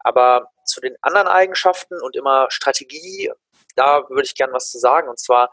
Aber 0.00 0.50
zu 0.66 0.82
den 0.82 0.96
anderen 1.00 1.28
Eigenschaften 1.28 1.98
und 2.02 2.14
immer 2.14 2.50
Strategie, 2.50 3.32
da 3.74 4.06
würde 4.10 4.24
ich 4.24 4.34
gerne 4.34 4.52
was 4.52 4.70
zu 4.70 4.78
sagen. 4.78 5.08
Und 5.08 5.18
zwar 5.18 5.50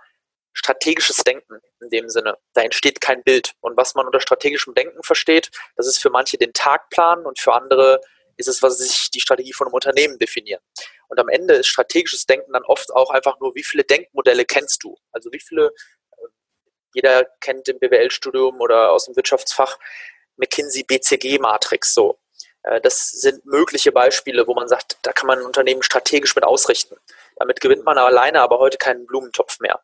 strategisches 0.58 1.18
Denken 1.18 1.60
in 1.82 1.90
dem 1.90 2.10
Sinne. 2.10 2.38
Da 2.54 2.62
entsteht 2.62 3.00
kein 3.00 3.24
Bild. 3.24 3.54
Und 3.62 3.78
was 3.78 3.94
man 3.94 4.06
unter 4.06 4.20
strategischem 4.20 4.74
Denken 4.74 5.04
versteht, 5.04 5.52
das 5.76 5.88
ist 5.88 6.00
für 6.02 6.10
manche 6.10 6.38
den 6.38 6.52
Tagplan 6.52 7.26
und 7.26 7.40
für 7.40 7.54
andere 7.54 8.02
ist 8.38 8.48
es, 8.48 8.62
was 8.64 8.80
sich 8.80 9.12
die 9.12 9.22
Strategie 9.22 9.54
von 9.54 9.68
einem 9.68 9.76
Unternehmen 9.76 10.18
definieren. 10.18 10.62
Und 11.08 11.20
am 11.20 11.30
Ende 11.30 11.56
ist 11.56 11.68
strategisches 11.68 12.26
Denken 12.26 12.54
dann 12.54 12.64
oft 12.64 12.92
auch 12.92 13.12
einfach 13.12 13.40
nur, 13.40 13.56
wie 13.56 13.64
viele 13.64 13.84
Denkmodelle 13.84 14.46
kennst 14.46 14.84
du? 14.84 14.98
Also 15.12 15.32
wie 15.32 15.40
viele, 15.40 15.68
äh, 16.12 16.28
jeder 16.94 17.26
kennt 17.42 17.68
im 17.68 17.80
BWL-Studium 17.80 18.60
oder 18.60 18.92
aus 18.92 19.06
dem 19.06 19.16
Wirtschaftsfach 19.16 19.78
McKinsey 20.38 20.84
BCG-Matrix 20.84 21.94
so. 21.94 22.20
Äh, 22.64 22.82
das 22.82 23.10
sind 23.10 23.46
mögliche 23.46 23.92
Beispiele, 23.92 24.48
wo 24.48 24.54
man 24.54 24.68
sagt, 24.68 24.98
da 25.02 25.14
kann 25.14 25.28
man 25.28 25.40
ein 25.40 25.46
Unternehmen 25.46 25.84
strategisch 25.84 26.36
mit 26.36 26.44
ausrichten. 26.44 26.98
Damit 27.38 27.62
gewinnt 27.62 27.86
man 27.86 27.98
alleine 27.98 28.42
aber 28.42 28.60
heute 28.60 28.78
keinen 28.78 29.06
Blumentopf 29.06 29.60
mehr. 29.60 29.82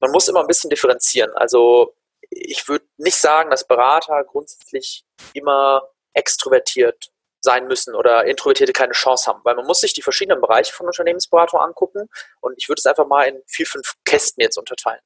Man 0.00 0.10
muss 0.10 0.28
immer 0.28 0.40
ein 0.40 0.46
bisschen 0.46 0.70
differenzieren. 0.70 1.30
Also 1.34 1.94
ich 2.30 2.68
würde 2.68 2.84
nicht 2.96 3.16
sagen, 3.16 3.50
dass 3.50 3.66
Berater 3.66 4.24
grundsätzlich 4.24 5.04
immer 5.32 5.88
extrovertiert 6.14 7.10
sein 7.40 7.66
müssen 7.66 7.94
oder 7.94 8.24
Introvertierte 8.24 8.72
keine 8.72 8.92
Chance 8.92 9.26
haben, 9.26 9.40
weil 9.44 9.54
man 9.54 9.66
muss 9.66 9.80
sich 9.80 9.92
die 9.92 10.02
verschiedenen 10.02 10.40
Bereiche 10.40 10.72
von 10.72 10.86
Unternehmensberatung 10.86 11.60
angucken 11.60 12.08
und 12.40 12.54
ich 12.56 12.68
würde 12.68 12.80
es 12.80 12.86
einfach 12.86 13.06
mal 13.06 13.24
in 13.24 13.42
vier, 13.46 13.66
fünf 13.66 13.94
Kästen 14.04 14.42
jetzt 14.42 14.56
unterteilen. 14.56 15.00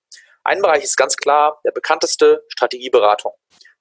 Ein 0.45 0.63
Bereich 0.63 0.85
ist 0.85 0.97
ganz 0.97 1.17
klar 1.17 1.61
der 1.65 1.73
bekannteste 1.73 2.45
Strategieberatung. 2.49 3.33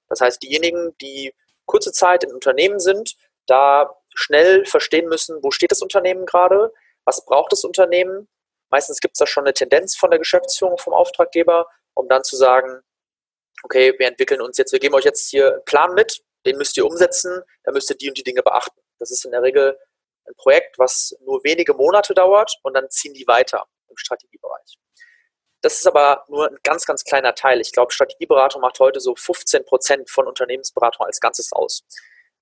Das 0.08 0.20
heißt, 0.20 0.42
diejenigen, 0.42 0.96
die 1.00 1.32
kurze 1.66 1.92
Zeit 1.92 2.24
im 2.24 2.30
Unternehmen 2.30 2.80
sind, 2.80 3.14
da 3.46 3.94
schnell 4.14 4.66
verstehen 4.66 5.08
müssen, 5.08 5.42
wo 5.42 5.50
steht 5.50 5.70
das 5.70 5.82
Unternehmen 5.82 6.26
gerade, 6.26 6.72
was 7.04 7.24
braucht 7.24 7.52
das 7.52 7.64
Unternehmen. 7.64 8.28
Meistens 8.70 9.00
gibt 9.00 9.14
es 9.14 9.18
da 9.18 9.26
schon 9.26 9.44
eine 9.44 9.52
Tendenz 9.52 9.96
von 9.96 10.10
der 10.10 10.18
Geschäftsführung, 10.18 10.78
vom 10.78 10.94
Auftraggeber, 10.94 11.66
um 11.94 12.08
dann 12.08 12.24
zu 12.24 12.36
sagen, 12.36 12.82
okay, 13.62 13.94
wir 13.98 14.06
entwickeln 14.06 14.40
uns 14.40 14.58
jetzt, 14.58 14.72
wir 14.72 14.78
geben 14.78 14.94
euch 14.94 15.04
jetzt 15.04 15.28
hier 15.30 15.52
einen 15.52 15.64
Plan 15.64 15.94
mit, 15.94 16.22
den 16.46 16.56
müsst 16.56 16.76
ihr 16.76 16.86
umsetzen, 16.86 17.42
da 17.64 17.72
müsst 17.72 17.90
ihr 17.90 17.96
die 17.96 18.08
und 18.08 18.18
die 18.18 18.22
Dinge 18.22 18.42
beachten. 18.42 18.80
Das 18.98 19.10
ist 19.10 19.24
in 19.24 19.32
der 19.32 19.42
Regel 19.42 19.78
ein 20.26 20.34
Projekt, 20.36 20.78
was 20.78 21.16
nur 21.20 21.42
wenige 21.44 21.74
Monate 21.74 22.14
dauert 22.14 22.58
und 22.62 22.74
dann 22.74 22.88
ziehen 22.90 23.14
die 23.14 23.26
weiter 23.26 23.66
im 23.88 23.96
Strategiebereich. 23.96 24.78
Das 25.60 25.74
ist 25.74 25.86
aber 25.86 26.24
nur 26.28 26.48
ein 26.48 26.58
ganz, 26.62 26.84
ganz 26.84 27.02
kleiner 27.02 27.34
Teil. 27.34 27.60
Ich 27.60 27.72
glaube, 27.72 27.92
Strategieberatung 27.92 28.60
macht 28.60 28.78
heute 28.78 29.00
so 29.00 29.16
15 29.16 29.64
Prozent 29.64 30.08
von 30.08 30.26
Unternehmensberatung 30.28 31.04
als 31.06 31.20
Ganzes 31.20 31.52
aus. 31.52 31.82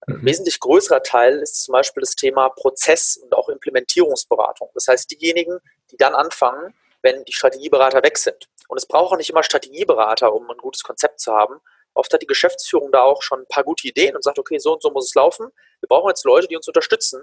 Ein 0.07 0.17
mhm. 0.17 0.27
wesentlich 0.27 0.61
größerer 0.61 1.03
Teil 1.03 1.39
ist 1.39 1.65
zum 1.65 1.73
Beispiel 1.73 2.03
das 2.03 2.15
Thema 2.15 2.51
Prozess- 2.51 3.17
und 3.17 3.35
auch 3.35 3.49
Implementierungsberatung. 3.49 4.71
Das 4.75 4.87
heißt, 4.89 5.11
diejenigen, 5.11 5.59
die 5.91 5.97
dann 5.97 6.15
anfangen, 6.15 6.75
wenn 7.03 7.25
die 7.25 7.33
Strategieberater 7.33 8.03
weg 8.03 8.19
sind. 8.19 8.49
Und 8.69 8.79
es 8.79 8.87
braucht 8.87 9.13
auch 9.13 9.17
nicht 9.17 9.31
immer 9.31 9.43
Strategieberater, 9.43 10.35
um 10.35 10.51
ein 10.51 10.57
gutes 10.57 10.83
Konzept 10.83 11.21
zu 11.21 11.33
haben. 11.33 11.61
Oft 11.95 12.13
hat 12.13 12.21
die 12.21 12.27
Geschäftsführung 12.27 12.91
da 12.93 13.03
auch 13.03 13.23
schon 13.23 13.41
ein 13.41 13.49
paar 13.49 13.65
gute 13.65 13.87
Ideen 13.87 14.17
und 14.17 14.23
sagt, 14.23 14.39
okay, 14.39 14.59
so 14.59 14.75
und 14.75 14.83
so 14.83 14.91
muss 14.91 15.07
es 15.07 15.15
laufen. 15.15 15.49
Wir 15.81 15.89
brauchen 15.89 16.09
jetzt 16.09 16.25
Leute, 16.25 16.49
die 16.49 16.57
uns 16.57 16.69
unterstützen, 16.69 17.23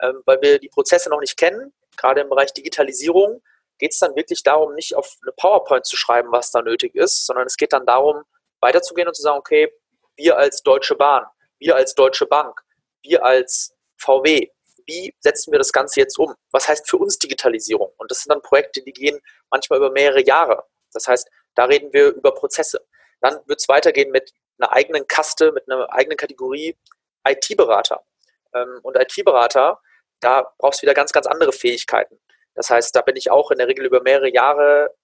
ähm, 0.00 0.22
weil 0.24 0.40
wir 0.40 0.58
die 0.58 0.68
Prozesse 0.68 1.10
noch 1.10 1.20
nicht 1.20 1.36
kennen. 1.36 1.72
Gerade 1.96 2.20
im 2.20 2.28
Bereich 2.28 2.52
Digitalisierung 2.52 3.42
geht 3.78 3.92
es 3.92 3.98
dann 3.98 4.14
wirklich 4.16 4.42
darum, 4.42 4.74
nicht 4.74 4.94
auf 4.94 5.16
eine 5.22 5.32
PowerPoint 5.32 5.84
zu 5.84 5.96
schreiben, 5.96 6.30
was 6.32 6.50
da 6.50 6.62
nötig 6.62 6.94
ist, 6.94 7.26
sondern 7.26 7.46
es 7.46 7.56
geht 7.56 7.72
dann 7.72 7.86
darum, 7.86 8.22
weiterzugehen 8.60 9.08
und 9.08 9.14
zu 9.14 9.22
sagen, 9.22 9.38
okay, 9.38 9.72
wir 10.16 10.38
als 10.38 10.62
Deutsche 10.62 10.94
Bahn, 10.94 11.26
wir 11.58 11.76
als 11.76 11.94
Deutsche 11.94 12.26
Bank, 12.26 12.62
wir 13.02 13.24
als 13.24 13.74
VW, 13.96 14.48
wie 14.86 15.14
setzen 15.20 15.52
wir 15.52 15.58
das 15.58 15.72
Ganze 15.72 16.00
jetzt 16.00 16.18
um? 16.18 16.34
Was 16.50 16.68
heißt 16.68 16.88
für 16.88 16.96
uns 16.96 17.18
Digitalisierung? 17.18 17.92
Und 17.96 18.10
das 18.10 18.20
sind 18.20 18.30
dann 18.30 18.42
Projekte, 18.42 18.82
die 18.82 18.92
gehen 18.92 19.20
manchmal 19.50 19.78
über 19.78 19.90
mehrere 19.90 20.22
Jahre. 20.24 20.64
Das 20.92 21.08
heißt, 21.08 21.28
da 21.54 21.64
reden 21.64 21.92
wir 21.92 22.08
über 22.08 22.32
Prozesse. 22.34 22.84
Dann 23.20 23.40
wird 23.46 23.60
es 23.60 23.68
weitergehen 23.68 24.10
mit 24.10 24.32
einer 24.58 24.72
eigenen 24.72 25.06
Kaste, 25.06 25.52
mit 25.52 25.70
einer 25.70 25.92
eigenen 25.92 26.16
Kategorie 26.16 26.76
IT-Berater. 27.26 28.04
Ähm, 28.54 28.80
und 28.82 28.96
IT-Berater, 28.96 29.80
da 30.20 30.52
brauchst 30.58 30.80
du 30.80 30.82
wieder 30.82 30.94
ganz, 30.94 31.12
ganz 31.12 31.26
andere 31.26 31.52
Fähigkeiten. 31.52 32.20
Das 32.54 32.70
heißt, 32.70 32.94
da 32.94 33.02
bin 33.02 33.16
ich 33.16 33.30
auch 33.30 33.50
in 33.50 33.58
der 33.58 33.68
Regel 33.68 33.84
über 33.84 34.02
mehrere 34.02 34.32
Jahre, 34.32 34.94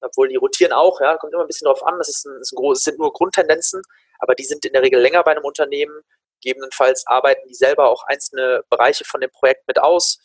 obwohl 0.00 0.28
die 0.28 0.36
rotieren 0.36 0.72
auch, 0.72 1.00
ja, 1.00 1.16
kommt 1.16 1.32
immer 1.32 1.44
ein 1.44 1.48
bisschen 1.48 1.66
drauf 1.66 1.84
an, 1.84 1.98
das, 1.98 2.08
ist 2.08 2.26
ein, 2.26 2.40
ist 2.40 2.52
ein 2.52 2.68
das 2.68 2.82
sind 2.82 2.98
nur 2.98 3.12
Grundtendenzen, 3.12 3.82
aber 4.18 4.34
die 4.34 4.44
sind 4.44 4.64
in 4.64 4.72
der 4.72 4.82
Regel 4.82 5.00
länger 5.00 5.22
bei 5.22 5.32
einem 5.32 5.44
Unternehmen. 5.44 6.02
Gegebenenfalls 6.40 7.06
arbeiten 7.06 7.46
die 7.48 7.54
selber 7.54 7.88
auch 7.88 8.04
einzelne 8.04 8.64
Bereiche 8.70 9.04
von 9.04 9.20
dem 9.20 9.30
Projekt 9.30 9.66
mit 9.66 9.78
aus. 9.78 10.18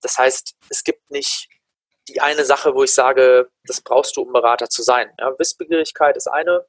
Das 0.00 0.18
heißt, 0.18 0.54
es 0.68 0.84
gibt 0.84 1.10
nicht 1.10 1.48
die 2.08 2.20
eine 2.20 2.44
Sache, 2.44 2.74
wo 2.74 2.84
ich 2.84 2.92
sage, 2.92 3.50
das 3.64 3.80
brauchst 3.80 4.16
du, 4.16 4.22
um 4.22 4.32
Berater 4.32 4.68
zu 4.68 4.82
sein. 4.82 5.10
Ja, 5.18 5.38
Wissbegierigkeit 5.38 6.16
ist 6.16 6.26
eine, 6.26 6.66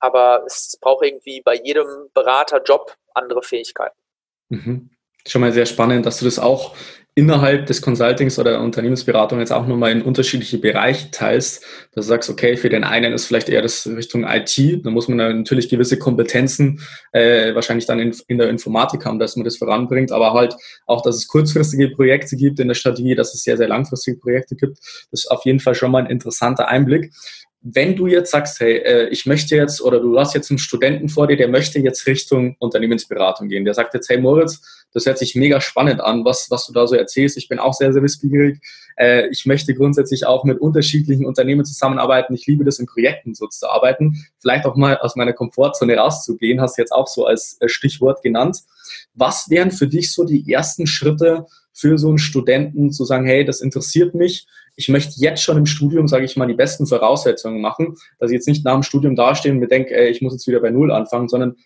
aber 0.00 0.44
es 0.46 0.78
braucht 0.80 1.04
irgendwie 1.04 1.42
bei 1.42 1.54
jedem 1.54 2.10
Beraterjob 2.14 2.96
andere 3.14 3.42
Fähigkeiten. 3.42 4.00
Mhm. 4.48 4.90
Schon 5.26 5.40
mal 5.42 5.52
sehr 5.52 5.66
spannend, 5.66 6.06
dass 6.06 6.20
du 6.20 6.24
das 6.24 6.38
auch 6.38 6.74
innerhalb 7.18 7.66
des 7.66 7.82
Consultings 7.82 8.38
oder 8.38 8.52
der 8.52 8.60
Unternehmensberatung 8.60 9.40
jetzt 9.40 9.50
auch 9.52 9.66
nochmal 9.66 9.90
in 9.90 10.02
unterschiedliche 10.02 10.56
Bereiche 10.58 11.10
teilst, 11.10 11.64
dass 11.92 12.04
du 12.04 12.08
sagst, 12.10 12.30
okay, 12.30 12.56
für 12.56 12.68
den 12.68 12.84
einen 12.84 13.12
ist 13.12 13.26
vielleicht 13.26 13.48
eher 13.48 13.60
das 13.60 13.88
Richtung 13.88 14.22
IT, 14.22 14.86
da 14.86 14.90
muss 14.90 15.08
man 15.08 15.16
natürlich 15.16 15.68
gewisse 15.68 15.98
Kompetenzen 15.98 16.80
äh, 17.10 17.56
wahrscheinlich 17.56 17.86
dann 17.86 17.98
in, 17.98 18.14
in 18.28 18.38
der 18.38 18.48
Informatik 18.48 19.04
haben, 19.04 19.18
dass 19.18 19.34
man 19.34 19.44
das 19.44 19.56
voranbringt, 19.56 20.12
aber 20.12 20.32
halt 20.32 20.54
auch, 20.86 21.02
dass 21.02 21.16
es 21.16 21.26
kurzfristige 21.26 21.88
Projekte 21.90 22.36
gibt 22.36 22.60
in 22.60 22.68
der 22.68 22.76
Strategie, 22.76 23.16
dass 23.16 23.34
es 23.34 23.42
sehr, 23.42 23.56
sehr 23.56 23.66
langfristige 23.66 24.16
Projekte 24.16 24.54
gibt, 24.54 24.78
das 25.10 25.24
ist 25.24 25.30
auf 25.32 25.44
jeden 25.44 25.58
Fall 25.58 25.74
schon 25.74 25.90
mal 25.90 26.04
ein 26.04 26.10
interessanter 26.10 26.68
Einblick 26.68 27.10
wenn 27.70 27.96
du 27.96 28.06
jetzt 28.06 28.30
sagst, 28.30 28.60
hey, 28.60 28.78
äh, 28.78 29.08
ich 29.08 29.26
möchte 29.26 29.54
jetzt, 29.54 29.82
oder 29.82 30.00
du 30.00 30.18
hast 30.18 30.34
jetzt 30.34 30.50
einen 30.50 30.58
Studenten 30.58 31.08
vor 31.08 31.26
dir, 31.26 31.36
der 31.36 31.48
möchte 31.48 31.78
jetzt 31.78 32.06
Richtung 32.06 32.56
Unternehmensberatung 32.60 33.48
gehen, 33.48 33.64
der 33.64 33.74
sagt 33.74 33.94
jetzt, 33.94 34.08
hey 34.08 34.18
Moritz, 34.18 34.86
das 34.92 35.04
hört 35.04 35.18
sich 35.18 35.34
mega 35.34 35.60
spannend 35.60 36.00
an, 36.00 36.24
was, 36.24 36.46
was 36.50 36.66
du 36.66 36.72
da 36.72 36.86
so 36.86 36.94
erzählst. 36.94 37.36
Ich 37.36 37.48
bin 37.48 37.58
auch 37.58 37.74
sehr, 37.74 37.92
sehr 37.92 38.02
wissbegierig. 38.02 38.60
Äh, 38.96 39.28
ich 39.28 39.44
möchte 39.44 39.74
grundsätzlich 39.74 40.26
auch 40.26 40.44
mit 40.44 40.60
unterschiedlichen 40.60 41.26
Unternehmen 41.26 41.64
zusammenarbeiten. 41.64 42.32
Ich 42.34 42.46
liebe 42.46 42.64
das, 42.64 42.78
in 42.78 42.86
Projekten 42.86 43.34
so 43.34 43.46
zu 43.46 43.68
arbeiten. 43.68 44.24
Vielleicht 44.40 44.64
auch 44.64 44.76
mal 44.76 44.96
aus 44.98 45.14
meiner 45.14 45.34
Komfortzone 45.34 45.94
rauszugehen, 45.96 46.62
hast 46.62 46.78
du 46.78 46.82
jetzt 46.82 46.92
auch 46.92 47.06
so 47.06 47.26
als 47.26 47.58
äh, 47.60 47.68
Stichwort 47.68 48.22
genannt. 48.22 48.60
Was 49.12 49.50
wären 49.50 49.72
für 49.72 49.88
dich 49.88 50.12
so 50.12 50.24
die 50.24 50.50
ersten 50.50 50.86
Schritte 50.86 51.46
für 51.74 51.98
so 51.98 52.08
einen 52.08 52.18
Studenten, 52.18 52.92
zu 52.92 53.04
sagen, 53.04 53.26
hey, 53.26 53.44
das 53.44 53.60
interessiert 53.60 54.14
mich, 54.14 54.46
ich 54.78 54.88
möchte 54.88 55.14
jetzt 55.16 55.42
schon 55.42 55.56
im 55.56 55.66
Studium, 55.66 56.06
sage 56.06 56.24
ich 56.24 56.36
mal, 56.36 56.46
die 56.46 56.54
besten 56.54 56.86
Voraussetzungen 56.86 57.60
machen, 57.60 57.96
dass 58.20 58.30
ich 58.30 58.36
jetzt 58.36 58.46
nicht 58.46 58.64
nach 58.64 58.74
dem 58.74 58.84
Studium 58.84 59.16
dastehe 59.16 59.50
und 59.50 59.58
mir 59.58 59.66
denke, 59.66 59.92
ey, 59.92 60.08
ich 60.08 60.22
muss 60.22 60.32
jetzt 60.32 60.46
wieder 60.46 60.60
bei 60.60 60.70
Null 60.70 60.92
anfangen, 60.92 61.28
sondern 61.28 61.56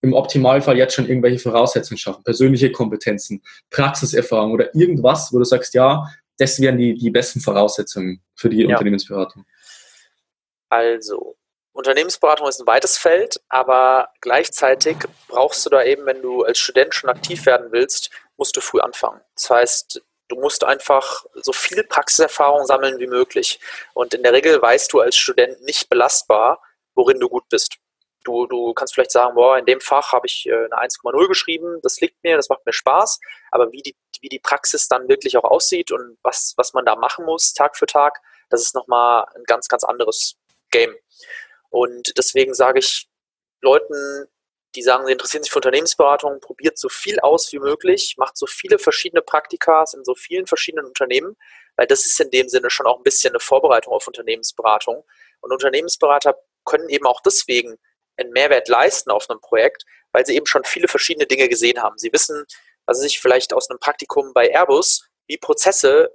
im 0.00 0.14
Optimalfall 0.14 0.78
jetzt 0.78 0.94
schon 0.94 1.06
irgendwelche 1.06 1.38
Voraussetzungen 1.38 1.98
schaffen, 1.98 2.24
persönliche 2.24 2.72
Kompetenzen, 2.72 3.42
Praxiserfahrung 3.68 4.52
oder 4.52 4.74
irgendwas, 4.74 5.30
wo 5.34 5.38
du 5.38 5.44
sagst, 5.44 5.74
ja, 5.74 6.06
das 6.38 6.60
wären 6.60 6.78
die, 6.78 6.94
die 6.94 7.10
besten 7.10 7.40
Voraussetzungen 7.40 8.22
für 8.34 8.48
die 8.48 8.62
ja. 8.62 8.68
Unternehmensberatung. 8.70 9.44
Also, 10.70 11.36
Unternehmensberatung 11.72 12.48
ist 12.48 12.58
ein 12.58 12.66
weites 12.66 12.96
Feld, 12.96 13.38
aber 13.50 14.08
gleichzeitig 14.22 14.96
brauchst 15.28 15.66
du 15.66 15.70
da 15.70 15.84
eben, 15.84 16.06
wenn 16.06 16.22
du 16.22 16.42
als 16.42 16.58
Student 16.58 16.94
schon 16.94 17.10
aktiv 17.10 17.44
werden 17.44 17.66
willst, 17.70 18.10
musst 18.38 18.56
du 18.56 18.62
früh 18.62 18.80
anfangen. 18.80 19.20
Das 19.34 19.50
heißt, 19.50 20.02
Du 20.32 20.40
musst 20.40 20.64
einfach 20.64 21.26
so 21.34 21.52
viel 21.52 21.84
Praxiserfahrung 21.84 22.64
sammeln 22.64 22.98
wie 22.98 23.06
möglich. 23.06 23.60
Und 23.92 24.14
in 24.14 24.22
der 24.22 24.32
Regel 24.32 24.62
weißt 24.62 24.90
du 24.90 25.00
als 25.00 25.14
Student 25.14 25.60
nicht 25.60 25.90
belastbar, 25.90 26.62
worin 26.94 27.20
du 27.20 27.28
gut 27.28 27.46
bist. 27.50 27.76
Du, 28.24 28.46
du 28.46 28.72
kannst 28.72 28.94
vielleicht 28.94 29.10
sagen, 29.10 29.34
boah, 29.34 29.58
in 29.58 29.66
dem 29.66 29.82
Fach 29.82 30.12
habe 30.12 30.26
ich 30.26 30.46
äh, 30.46 30.54
eine 30.54 30.88
1,0 30.88 31.28
geschrieben, 31.28 31.80
das 31.82 32.00
liegt 32.00 32.24
mir, 32.24 32.36
das 32.36 32.48
macht 32.48 32.64
mir 32.64 32.72
Spaß. 32.72 33.20
Aber 33.50 33.72
wie 33.72 33.82
die, 33.82 33.94
wie 34.22 34.30
die 34.30 34.38
Praxis 34.38 34.88
dann 34.88 35.06
wirklich 35.06 35.36
auch 35.36 35.44
aussieht 35.44 35.92
und 35.92 36.16
was, 36.22 36.54
was 36.56 36.72
man 36.72 36.86
da 36.86 36.96
machen 36.96 37.26
muss, 37.26 37.52
Tag 37.52 37.76
für 37.76 37.84
Tag, 37.84 38.22
das 38.48 38.62
ist 38.62 38.74
nochmal 38.74 39.26
ein 39.34 39.44
ganz, 39.44 39.68
ganz 39.68 39.84
anderes 39.84 40.36
Game. 40.70 40.94
Und 41.68 42.16
deswegen 42.16 42.54
sage 42.54 42.78
ich 42.78 43.06
Leuten, 43.60 44.28
die 44.74 44.82
sagen, 44.82 45.06
sie 45.06 45.12
interessieren 45.12 45.42
sich 45.42 45.52
für 45.52 45.58
Unternehmensberatung, 45.58 46.40
probiert 46.40 46.78
so 46.78 46.88
viel 46.88 47.20
aus 47.20 47.52
wie 47.52 47.58
möglich, 47.58 48.14
macht 48.16 48.36
so 48.36 48.46
viele 48.46 48.78
verschiedene 48.78 49.22
Praktikas 49.22 49.94
in 49.94 50.04
so 50.04 50.14
vielen 50.14 50.46
verschiedenen 50.46 50.86
Unternehmen, 50.86 51.36
weil 51.76 51.86
das 51.86 52.06
ist 52.06 52.18
in 52.20 52.30
dem 52.30 52.48
Sinne 52.48 52.70
schon 52.70 52.86
auch 52.86 52.98
ein 52.98 53.02
bisschen 53.02 53.32
eine 53.32 53.40
Vorbereitung 53.40 53.92
auf 53.92 54.06
Unternehmensberatung. 54.06 55.04
Und 55.40 55.52
Unternehmensberater 55.52 56.36
können 56.64 56.88
eben 56.88 57.06
auch 57.06 57.20
deswegen 57.20 57.76
einen 58.16 58.30
Mehrwert 58.30 58.68
leisten 58.68 59.10
auf 59.10 59.28
einem 59.28 59.40
Projekt, 59.40 59.84
weil 60.12 60.24
sie 60.26 60.36
eben 60.36 60.46
schon 60.46 60.64
viele 60.64 60.88
verschiedene 60.88 61.26
Dinge 61.26 61.48
gesehen 61.48 61.82
haben. 61.82 61.98
Sie 61.98 62.12
wissen, 62.12 62.44
was 62.86 62.98
sie 62.98 63.04
sich 63.04 63.20
vielleicht 63.20 63.52
aus 63.52 63.70
einem 63.70 63.78
Praktikum 63.78 64.32
bei 64.32 64.48
Airbus, 64.50 65.08
wie 65.26 65.38
Prozesse 65.38 66.12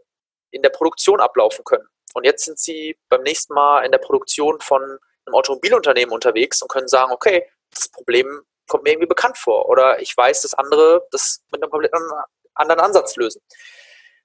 in 0.51 0.61
der 0.61 0.69
Produktion 0.69 1.19
ablaufen 1.19 1.63
können. 1.65 1.87
Und 2.13 2.23
jetzt 2.23 2.45
sind 2.45 2.59
sie 2.59 2.97
beim 3.09 3.21
nächsten 3.21 3.53
Mal 3.53 3.85
in 3.85 3.91
der 3.91 3.99
Produktion 3.99 4.59
von 4.61 4.81
einem 4.81 5.35
Automobilunternehmen 5.35 6.13
unterwegs 6.13 6.61
und 6.61 6.69
können 6.69 6.87
sagen, 6.87 7.11
okay, 7.11 7.45
das 7.71 7.89
Problem 7.89 8.41
kommt 8.67 8.83
mir 8.83 8.91
irgendwie 8.91 9.07
bekannt 9.07 9.38
vor 9.38 9.69
oder 9.69 10.01
ich 10.01 10.15
weiß, 10.15 10.41
dass 10.41 10.53
andere 10.53 11.07
das 11.12 11.41
mit 11.51 11.62
einem 11.62 11.71
komplett 11.71 11.93
anderen 12.53 12.79
Ansatz 12.79 13.15
lösen. 13.15 13.41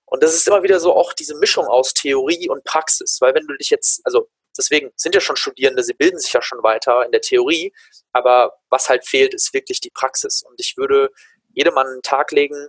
Und 0.05 0.23
das 0.23 0.35
ist 0.35 0.47
immer 0.47 0.63
wieder 0.63 0.79
so 0.79 0.95
auch 0.95 1.13
diese 1.13 1.37
Mischung 1.37 1.67
aus 1.67 1.95
Theorie 1.95 2.49
und 2.49 2.65
Praxis, 2.65 3.19
weil 3.21 3.35
wenn 3.35 3.47
du 3.47 3.57
dich 3.57 3.71
jetzt, 3.71 4.01
also 4.05 4.29
deswegen 4.57 4.93
sind 4.97 5.15
ja 5.15 5.21
schon 5.21 5.37
Studierende, 5.37 5.83
sie 5.83 5.95
bilden 5.95 6.19
sich 6.19 6.33
ja 6.33 6.43
schon 6.43 6.63
weiter 6.63 7.05
in 7.05 7.13
der 7.13 7.23
Theorie, 7.23 7.73
aber 8.13 8.53
was 8.69 8.89
halt 8.89 9.07
fehlt, 9.07 9.33
ist 9.33 9.55
wirklich 9.55 9.81
die 9.81 9.91
Praxis. 9.91 10.43
Und 10.43 10.61
ich 10.61 10.77
würde 10.77 11.11
jedem 11.55 11.79
an 11.79 11.87
den 11.87 12.03
Tag 12.03 12.31
legen, 12.33 12.69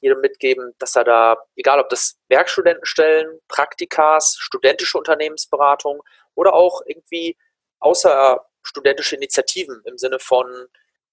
jedem 0.00 0.20
mitgeben, 0.20 0.74
dass 0.78 0.96
er 0.96 1.04
da, 1.04 1.36
egal 1.56 1.80
ob 1.80 1.88
das 1.88 2.16
Werkstudentenstellen, 2.28 3.40
Praktikas, 3.48 4.36
studentische 4.38 4.96
Unternehmensberatung 4.96 6.02
oder 6.34 6.54
auch 6.54 6.82
irgendwie 6.86 7.36
außerstudentische 8.68 9.16
Initiativen 9.16 9.82
im 9.84 9.98
Sinne 9.98 10.18
von, 10.18 10.46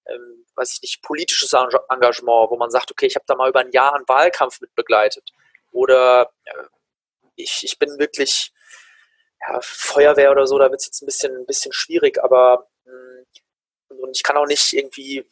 ähm, 0.08 0.46
weiß 0.56 0.74
ich 0.74 0.82
nicht, 0.82 1.02
politisches 1.02 1.54
Engagement, 1.54 2.52
wo 2.52 2.58
man 2.58 2.70
sagt, 2.70 2.92
okay, 2.92 3.08
ich 3.08 3.16
habe 3.16 3.26
da 3.28 3.36
mal 3.36 3.50
über 3.50 3.60
ein 3.60 3.72
Jahr 3.72 3.96
einen 3.96 4.08
Wahlkampf 4.08 4.62
mit 4.62 4.74
begleitet. 4.76 5.32
Oder 5.72 6.32
äh, 6.46 6.64
ich, 7.36 7.64
ich 7.64 7.80
bin 7.80 7.98
wirklich 8.00 8.52
ja, 9.42 9.60
Feuerwehr 9.62 10.32
oder 10.32 10.48
so, 10.48 10.58
da 10.58 10.70
wird 10.70 10.80
es 10.80 10.88
jetzt 10.88 11.02
ein 11.02 11.06
bisschen, 11.06 11.36
ein 11.36 11.46
bisschen 11.46 11.74
schwierig, 11.74 12.24
aber 12.24 12.68
mh, 12.86 12.92
hm, 13.90 14.00
und 14.00 14.16
ich 14.16 14.24
kann 14.24 14.38
auch 14.38 14.48
nicht 14.48 14.74
irgendwie 14.74 15.26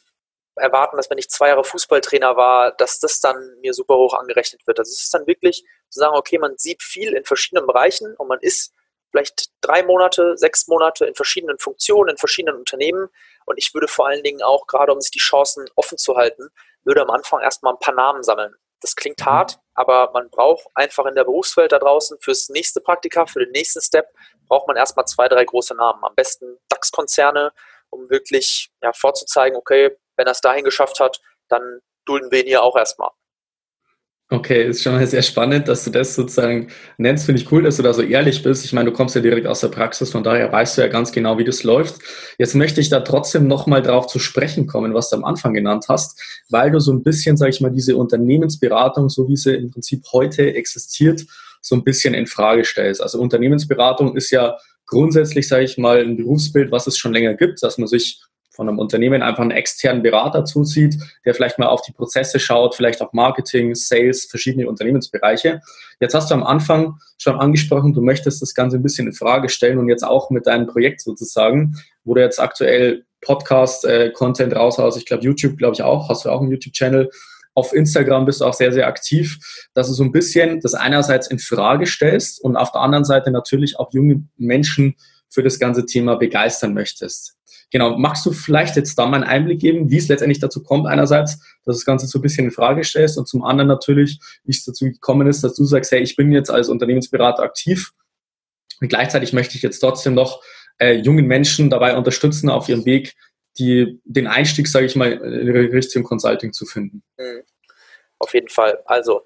erwarten, 0.56 0.98
dass 0.98 1.10
wenn 1.10 1.18
ich 1.18 1.30
zwei 1.30 1.48
Jahre 1.50 1.64
Fußballtrainer 1.64 2.36
war, 2.36 2.72
dass 2.74 3.00
das 3.00 3.20
dann 3.20 3.60
mir 3.62 3.74
super 3.74 3.96
hoch 3.96 4.14
angerechnet 4.14 4.66
wird. 4.68 4.78
Also 4.78 4.92
es 4.92 5.04
ist 5.04 5.14
dann 5.14 5.26
wirklich 5.26 5.64
zu 5.90 6.00
sagen, 6.00 6.16
okay, 6.16 6.38
man 6.38 6.58
sieht 6.58 6.84
viel 6.84 7.14
in 7.14 7.26
verschiedenen 7.26 7.66
Bereichen 7.66 8.16
und 8.16 8.28
man 8.28 8.40
ist 8.40 8.74
vielleicht 9.14 9.52
drei 9.62 9.84
Monate, 9.84 10.36
sechs 10.38 10.68
Monate 10.68 11.06
in 11.06 11.14
verschiedenen 11.14 11.60
Funktionen, 11.60 12.10
in 12.10 12.18
verschiedenen 12.18 12.58
Unternehmen. 12.58 13.10
Und 13.46 13.58
ich 13.58 13.74
würde 13.74 13.88
vor 13.88 14.08
allen 14.08 14.24
Dingen 14.24 14.42
auch, 14.42 14.66
gerade 14.66 14.92
um 14.92 15.00
sich 15.00 15.12
die 15.12 15.20
Chancen 15.20 15.70
offen 15.76 15.98
zu 16.00 16.16
halten, 16.16 16.50
würde 16.84 17.02
am 17.02 17.12
Anfang 17.12 17.42
erstmal 17.42 17.74
ein 17.74 17.80
paar 17.80 17.94
Namen 17.94 18.24
sammeln. 18.24 18.56
Das 18.82 18.96
klingt 18.96 19.20
mhm. 19.20 19.26
hart, 19.26 19.60
aber 19.76 20.12
man 20.14 20.30
braucht 20.32 20.68
einfach 20.74 21.06
in 21.06 21.16
der 21.16 21.26
Berufswelt 21.26 21.72
da 21.72 21.80
draußen 21.80 22.18
fürs 22.22 22.50
nächste 22.50 22.82
Praktika, 22.82 23.28
für 23.28 23.40
den 23.40 23.52
nächsten 23.52 23.82
Step, 23.82 24.08
braucht 24.48 24.68
man 24.68 24.78
erstmal 24.78 25.06
zwei, 25.06 25.28
drei 25.28 25.46
große 25.46 25.76
Namen. 25.76 26.04
Am 26.04 26.16
besten 26.16 26.58
DAX-Konzerne, 26.70 27.54
um 27.92 28.10
wirklich 28.10 28.72
ja, 28.82 28.92
vorzuzeigen, 28.94 29.58
okay, 29.58 29.96
wenn 30.18 30.28
er 30.28 30.32
es 30.32 30.42
dahin 30.42 30.64
geschafft 30.66 31.00
hat, 31.00 31.22
dann 31.50 31.82
dulden 32.06 32.32
wir 32.32 32.42
ihn 32.42 32.48
hier 32.48 32.64
auch 32.64 32.76
erstmal. 32.76 33.12
Okay, 34.30 34.68
ist 34.68 34.82
schon 34.82 34.94
mal 34.94 35.06
sehr 35.06 35.22
spannend, 35.22 35.68
dass 35.68 35.84
du 35.84 35.92
das 35.92 36.16
sozusagen 36.16 36.70
nennst. 36.98 37.26
Finde 37.26 37.42
ich 37.42 37.52
cool, 37.52 37.62
dass 37.62 37.78
du 37.78 37.84
da 37.84 37.94
so 37.94 38.02
ehrlich 38.02 38.42
bist. 38.42 38.66
Ich 38.66 38.74
meine, 38.74 38.90
du 38.90 38.96
kommst 38.96 39.14
ja 39.16 39.22
direkt 39.22 39.46
aus 39.46 39.60
der 39.60 39.68
Praxis, 39.68 40.12
von 40.12 40.24
daher 40.24 40.52
weißt 40.52 40.78
du 40.78 40.82
ja 40.82 40.88
ganz 40.88 41.12
genau, 41.12 41.38
wie 41.38 41.44
das 41.44 41.64
läuft. 41.64 42.02
Jetzt 42.40 42.56
möchte 42.56 42.82
ich 42.82 42.90
da 42.90 43.02
trotzdem 43.02 43.48
nochmal 43.48 43.84
drauf 43.84 44.08
zu 44.08 44.18
sprechen 44.20 44.66
kommen, 44.66 44.94
was 44.94 45.10
du 45.10 45.18
am 45.18 45.24
Anfang 45.24 45.54
genannt 45.54 45.86
hast, 45.88 46.20
weil 46.50 46.72
du 46.72 46.80
so 46.80 46.92
ein 46.94 47.04
bisschen, 47.04 47.38
sage 47.38 47.52
ich 47.52 47.62
mal, 47.62 47.70
diese 47.70 47.96
Unternehmensberatung, 47.96 49.10
so 49.10 49.28
wie 49.28 49.36
sie 49.36 49.54
im 49.54 49.70
Prinzip 49.70 50.04
heute 50.14 50.56
existiert, 50.56 51.24
so 51.62 51.76
ein 51.76 51.84
bisschen 51.84 52.14
in 52.14 52.26
Frage 52.26 52.66
stellst. 52.66 53.02
Also 53.02 53.20
Unternehmensberatung 53.20 54.16
ist 54.16 54.32
ja 54.32 54.58
grundsätzlich, 54.88 55.48
sage 55.48 55.66
ich 55.66 55.78
mal, 55.78 56.00
ein 56.00 56.18
Berufsbild, 56.18 56.72
was 56.72 56.88
es 56.88 56.98
schon 56.98 57.14
länger 57.14 57.36
gibt, 57.36 57.62
dass 57.62 57.78
man 57.78 57.88
sich 57.88 58.22
von 58.54 58.70
einem 58.70 58.78
Unternehmen 58.78 59.24
einfach 59.24 59.42
einen 59.42 59.52
externen 59.52 60.04
Berater 60.04 60.46
zuzieht, 60.46 60.98
der 61.26 61.34
vielleicht 61.34 61.58
mal 61.58 61.68
auf 61.68 61.82
die 61.82 61.92
Prozesse 61.92 62.40
schaut, 62.40 62.76
vielleicht 62.76 63.02
auch 63.02 63.12
Marketing, 63.12 63.74
Sales, 63.74 64.26
verschiedene 64.26 64.70
Unternehmensbereiche. 64.70 65.62
Jetzt 66.00 66.14
hast 66.14 66.30
du 66.30 66.36
am 66.36 66.44
Anfang 66.44 67.00
schon 67.18 67.40
angesprochen, 67.40 67.94
du 67.94 68.02
möchtest 68.02 68.42
das 68.42 68.54
Ganze 68.54 68.78
ein 68.78 68.84
bisschen 68.84 69.08
in 69.08 69.14
Frage 69.14 69.50
stellen 69.50 69.80
und 69.80 69.90
jetzt 69.90 70.04
auch 70.04 70.30
mit 70.30 70.46
deinem 70.46 70.68
Projekt 70.68 71.02
sozusagen, 71.02 71.76
wo 72.04 72.14
du 72.14 72.22
jetzt 72.22 72.40
aktuell 72.40 73.06
Podcast-Content 73.22 74.54
äh, 74.54 74.56
raushaust. 74.56 74.98
Ich 74.98 75.06
glaube, 75.06 75.24
YouTube, 75.24 75.58
glaube 75.58 75.74
ich 75.74 75.82
auch, 75.82 76.10
hast 76.10 76.26
du 76.26 76.30
auch 76.30 76.42
einen 76.42 76.52
YouTube-Channel. 76.52 77.10
Auf 77.56 77.74
Instagram 77.74 78.26
bist 78.26 78.42
du 78.42 78.46
auch 78.46 78.54
sehr, 78.54 78.72
sehr 78.72 78.88
aktiv, 78.88 79.38
dass 79.74 79.88
du 79.88 79.94
so 79.94 80.04
ein 80.04 80.12
bisschen 80.12 80.60
das 80.60 80.74
einerseits 80.74 81.28
in 81.28 81.40
Frage 81.40 81.86
stellst 81.86 82.44
und 82.44 82.56
auf 82.56 82.72
der 82.72 82.82
anderen 82.82 83.06
Seite 83.06 83.32
natürlich 83.32 83.80
auch 83.80 83.94
junge 83.94 84.24
Menschen 84.38 84.96
für 85.30 85.44
das 85.44 85.60
ganze 85.60 85.86
Thema 85.86 86.16
begeistern 86.16 86.74
möchtest. 86.74 87.36
Genau, 87.74 87.98
magst 87.98 88.24
du 88.24 88.32
vielleicht 88.32 88.76
jetzt 88.76 89.00
da 89.00 89.08
mal 89.08 89.16
einen 89.16 89.24
Einblick 89.24 89.60
geben, 89.60 89.90
wie 89.90 89.98
es 89.98 90.08
letztendlich 90.08 90.40
dazu 90.40 90.62
kommt, 90.62 90.86
einerseits, 90.86 91.40
dass 91.66 91.78
das 91.78 91.86
Ganze 91.86 92.06
so 92.06 92.20
ein 92.20 92.22
bisschen 92.22 92.46
in 92.46 92.52
Frage 92.52 92.84
stellst 92.84 93.18
und 93.18 93.28
zum 93.28 93.44
anderen 93.44 93.68
natürlich, 93.68 94.20
wie 94.44 94.52
es 94.52 94.64
dazu 94.64 94.86
gekommen 94.86 95.28
ist, 95.28 95.44
dass 95.44 95.56
du 95.56 95.66
sagst, 95.66 95.92
hey, 95.92 96.00
ich 96.00 96.16
bin 96.16 96.32
jetzt 96.32 96.52
als 96.52 96.70
Unternehmensberater 96.70 97.42
aktiv 97.42 97.92
und 98.80 98.90
gleichzeitig 98.90 99.34
möchte 99.34 99.56
ich 99.56 99.64
jetzt 99.64 99.80
trotzdem 99.80 100.14
noch 100.14 100.44
äh, 100.78 100.94
jungen 100.94 101.26
Menschen 101.26 101.72
dabei 101.72 101.98
unterstützen, 101.98 102.52
auf 102.52 102.70
ihrem 102.70 102.86
Weg 102.86 103.16
die, 103.58 104.00
den 104.04 104.28
Einstieg, 104.28 104.68
sage 104.68 104.86
ich 104.86 104.96
mal, 104.96 105.12
in 105.12 105.50
Richtung 105.50 106.04
Consulting 106.04 106.54
zu 106.54 106.68
finden. 106.68 107.02
Mhm. 107.18 107.42
Auf 108.20 108.36
jeden 108.36 108.50
Fall. 108.50 108.84
Also, 108.86 109.26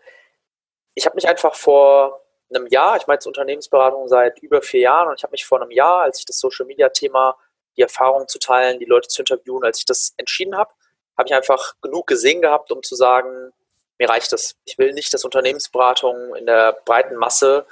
ich 0.96 1.06
habe 1.06 1.16
mich 1.16 1.28
einfach 1.28 1.54
vor 1.54 2.22
einem 2.50 2.68
Jahr, 2.68 2.96
ich 2.96 3.08
jetzt 3.08 3.28
Unternehmensberatung 3.28 4.08
seit 4.08 4.40
über 4.40 4.62
vier 4.62 4.80
Jahren 4.80 5.10
und 5.10 5.16
ich 5.18 5.24
habe 5.24 5.32
mich 5.32 5.46
vor 5.46 5.62
einem 5.62 5.72
Jahr, 5.72 6.04
als 6.04 6.20
ich 6.20 6.26
das 6.26 6.40
Social 6.40 6.66
Media 6.66 6.88
Thema 6.88 7.36
die 7.78 7.82
Erfahrung 7.82 8.28
zu 8.28 8.40
teilen, 8.40 8.80
die 8.80 8.86
Leute 8.86 9.08
zu 9.08 9.22
interviewen. 9.22 9.64
Als 9.64 9.80
ich 9.80 9.86
das 9.86 10.14
entschieden 10.18 10.58
habe, 10.58 10.72
habe 11.18 11.28
ich 11.28 11.36
einfach 11.36 11.76
genug 11.82 12.08
gesehen 12.08 12.42
gehabt, 12.42 12.72
um 12.72 12.84
zu 12.84 12.96
sagen, 12.96 13.52
mir 14.00 14.10
reicht 14.10 14.34
es. 14.34 14.56
Ich 14.66 14.78
will 14.78 14.94
nicht, 14.94 15.14
dass 15.14 15.26
Unternehmensberatung 15.26 16.36
in 16.36 16.46
der 16.46 16.74
breiten 16.86 17.16
Masse 17.16 17.66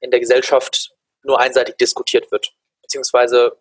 in 0.00 0.10
der 0.10 0.20
Gesellschaft 0.20 0.92
nur 1.22 1.40
einseitig 1.40 1.76
diskutiert 1.76 2.30
wird, 2.30 2.54
beziehungsweise 2.82 3.56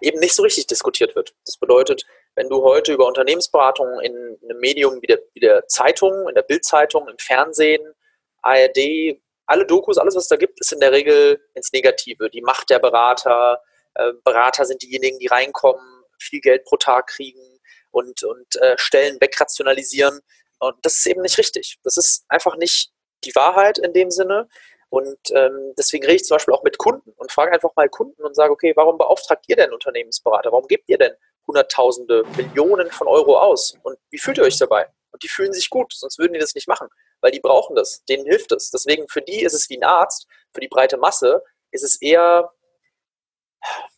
eben 0.00 0.20
nicht 0.20 0.34
so 0.34 0.42
richtig 0.42 0.66
diskutiert 0.66 1.14
wird. 1.16 1.34
Das 1.44 1.56
bedeutet, 1.56 2.04
wenn 2.34 2.48
du 2.48 2.62
heute 2.62 2.92
über 2.92 3.06
Unternehmensberatung 3.06 4.00
in 4.00 4.38
einem 4.42 4.58
Medium 4.58 5.00
wie 5.00 5.06
der, 5.06 5.20
wie 5.32 5.40
der 5.40 5.66
Zeitung, 5.68 6.28
in 6.28 6.34
der 6.34 6.42
Bildzeitung, 6.42 7.08
im 7.08 7.18
Fernsehen, 7.18 7.94
ARD, 8.42 9.18
alle 9.46 9.64
Dokus, 9.64 9.96
alles, 9.96 10.16
was 10.16 10.28
da 10.28 10.36
gibt, 10.36 10.60
ist 10.60 10.72
in 10.72 10.80
der 10.80 10.92
Regel 10.92 11.40
ins 11.54 11.72
Negative. 11.72 12.28
Die 12.30 12.42
Macht 12.42 12.68
der 12.68 12.78
Berater, 12.78 13.62
äh, 13.96 14.12
Berater 14.24 14.64
sind 14.64 14.82
diejenigen, 14.82 15.18
die 15.18 15.26
reinkommen, 15.26 16.04
viel 16.18 16.40
Geld 16.40 16.64
pro 16.64 16.76
Tag 16.76 17.08
kriegen 17.08 17.60
und, 17.90 18.22
und 18.22 18.56
äh, 18.56 18.76
Stellen 18.78 19.18
wegrationalisieren. 19.20 20.20
Und 20.58 20.76
das 20.82 20.94
ist 20.94 21.06
eben 21.06 21.22
nicht 21.22 21.38
richtig. 21.38 21.78
Das 21.82 21.96
ist 21.96 22.24
einfach 22.28 22.56
nicht 22.56 22.92
die 23.24 23.34
Wahrheit 23.34 23.78
in 23.78 23.92
dem 23.92 24.10
Sinne. 24.10 24.48
Und 24.88 25.18
ähm, 25.32 25.74
deswegen 25.76 26.04
rede 26.04 26.16
ich 26.16 26.24
zum 26.24 26.36
Beispiel 26.36 26.54
auch 26.54 26.62
mit 26.62 26.78
Kunden 26.78 27.12
und 27.16 27.32
frage 27.32 27.52
einfach 27.52 27.74
mal 27.74 27.88
Kunden 27.88 28.22
und 28.22 28.34
sage, 28.34 28.52
okay, 28.52 28.72
warum 28.76 28.98
beauftragt 28.98 29.44
ihr 29.48 29.56
denn 29.56 29.72
Unternehmensberater? 29.72 30.52
Warum 30.52 30.68
gebt 30.68 30.88
ihr 30.88 30.98
denn 30.98 31.12
Hunderttausende, 31.46 32.24
Millionen 32.36 32.90
von 32.90 33.08
Euro 33.08 33.38
aus? 33.38 33.76
Und 33.82 33.98
wie 34.10 34.18
fühlt 34.18 34.38
ihr 34.38 34.44
euch 34.44 34.58
dabei? 34.58 34.86
Und 35.10 35.22
die 35.22 35.28
fühlen 35.28 35.52
sich 35.52 35.70
gut, 35.70 35.92
sonst 35.92 36.18
würden 36.18 36.34
die 36.34 36.38
das 36.38 36.54
nicht 36.54 36.68
machen, 36.68 36.88
weil 37.20 37.32
die 37.32 37.40
brauchen 37.40 37.74
das, 37.74 38.04
denen 38.04 38.26
hilft 38.26 38.52
es. 38.52 38.70
Deswegen 38.70 39.08
für 39.08 39.22
die 39.22 39.42
ist 39.42 39.54
es 39.54 39.68
wie 39.70 39.78
ein 39.78 39.84
Arzt, 39.84 40.26
für 40.52 40.60
die 40.60 40.68
breite 40.68 40.98
Masse 40.98 41.42
ist 41.70 41.82
es 41.82 42.00
eher 42.00 42.52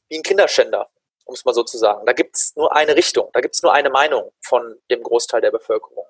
wie 0.08 0.18
ein 0.18 0.22
Kinderschänder, 0.22 0.88
um 1.24 1.34
es 1.34 1.44
mal 1.44 1.54
so 1.54 1.62
zu 1.62 1.78
sagen. 1.78 2.06
Da 2.06 2.12
gibt 2.12 2.36
es 2.36 2.56
nur 2.56 2.74
eine 2.74 2.96
Richtung, 2.96 3.30
da 3.32 3.40
gibt 3.40 3.54
es 3.54 3.62
nur 3.62 3.72
eine 3.72 3.90
Meinung 3.90 4.32
von 4.40 4.80
dem 4.90 5.02
Großteil 5.02 5.40
der 5.40 5.50
Bevölkerung. 5.50 6.06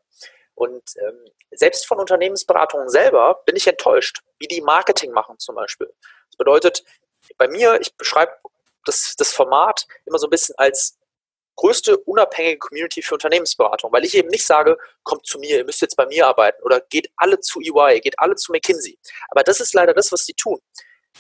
Und 0.54 0.82
ähm, 1.00 1.24
selbst 1.52 1.86
von 1.86 2.00
Unternehmensberatungen 2.00 2.88
selber 2.88 3.42
bin 3.46 3.54
ich 3.54 3.66
enttäuscht, 3.66 4.22
wie 4.38 4.48
die 4.48 4.60
Marketing 4.60 5.12
machen 5.12 5.38
zum 5.38 5.54
Beispiel. 5.54 5.92
Das 6.30 6.36
bedeutet, 6.36 6.84
bei 7.36 7.48
mir, 7.48 7.80
ich 7.80 7.94
beschreibe 7.96 8.32
das, 8.84 9.14
das 9.16 9.32
Format 9.32 9.86
immer 10.04 10.18
so 10.18 10.26
ein 10.26 10.30
bisschen 10.30 10.56
als 10.58 10.98
größte 11.56 11.98
unabhängige 11.98 12.58
Community 12.58 13.02
für 13.02 13.14
Unternehmensberatung, 13.14 13.92
weil 13.92 14.04
ich 14.04 14.14
eben 14.14 14.28
nicht 14.28 14.46
sage, 14.46 14.78
kommt 15.02 15.26
zu 15.26 15.38
mir, 15.38 15.58
ihr 15.58 15.64
müsst 15.64 15.80
jetzt 15.80 15.96
bei 15.96 16.06
mir 16.06 16.26
arbeiten 16.26 16.62
oder 16.62 16.80
geht 16.80 17.10
alle 17.16 17.40
zu 17.40 17.60
EY, 17.60 18.00
geht 18.00 18.18
alle 18.18 18.36
zu 18.36 18.52
McKinsey. 18.52 18.98
Aber 19.28 19.42
das 19.42 19.60
ist 19.60 19.74
leider 19.74 19.92
das, 19.92 20.12
was 20.12 20.24
sie 20.24 20.34
tun. 20.34 20.60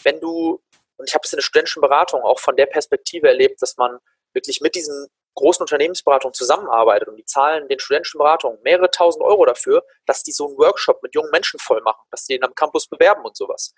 Wenn 0.04 0.20
du 0.20 0.62
und 0.98 1.08
ich 1.08 1.14
habe 1.14 1.22
es 1.24 1.32
in 1.32 1.38
der 1.38 1.42
studentischen 1.42 1.80
Beratung 1.80 2.22
auch 2.22 2.38
von 2.38 2.56
der 2.56 2.66
Perspektive 2.66 3.28
erlebt, 3.28 3.62
dass 3.62 3.76
man 3.76 3.98
wirklich 4.34 4.60
mit 4.60 4.74
diesen 4.74 5.08
großen 5.34 5.62
Unternehmensberatungen 5.62 6.34
zusammenarbeitet 6.34 7.08
und 7.08 7.16
die 7.16 7.24
zahlen 7.24 7.68
den 7.68 7.78
studentischen 7.78 8.18
Beratungen 8.18 8.60
mehrere 8.62 8.90
tausend 8.90 9.22
Euro 9.22 9.46
dafür, 9.46 9.84
dass 10.06 10.24
die 10.24 10.32
so 10.32 10.48
einen 10.48 10.58
Workshop 10.58 11.02
mit 11.02 11.14
jungen 11.14 11.30
Menschen 11.30 11.60
voll 11.60 11.80
machen, 11.82 12.04
dass 12.10 12.26
die 12.26 12.34
ihn 12.34 12.44
am 12.44 12.54
Campus 12.54 12.88
bewerben 12.88 13.24
und 13.24 13.36
sowas. 13.36 13.72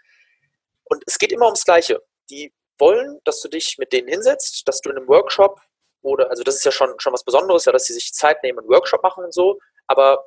Und 0.85 1.05
es 1.07 1.19
geht 1.19 1.33
immer 1.33 1.45
ums 1.45 1.65
Gleiche. 1.65 2.03
Die 2.31 2.55
wollen, 2.79 3.21
dass 3.25 3.43
du 3.43 3.49
dich 3.49 3.77
mit 3.79 3.93
denen 3.93 4.09
hinsetzt, 4.09 4.67
dass 4.67 4.81
du 4.81 4.91
in 4.91 4.97
einem 4.97 5.09
Workshop 5.09 5.61
oder, 6.03 6.31
also 6.31 6.43
das 6.43 6.57
ist 6.57 6.65
ja 6.65 6.73
schon, 6.73 6.99
schon 6.99 7.13
was 7.13 7.25
Besonderes, 7.25 7.67
ja, 7.67 7.73
dass 7.73 7.85
sie 7.85 7.93
sich 7.93 8.15
Zeit 8.15 8.43
nehmen, 8.43 8.61
einen 8.61 8.69
Workshop 8.69 9.03
machen 9.03 9.25
und 9.25 9.35
so, 9.35 9.59
aber 9.87 10.25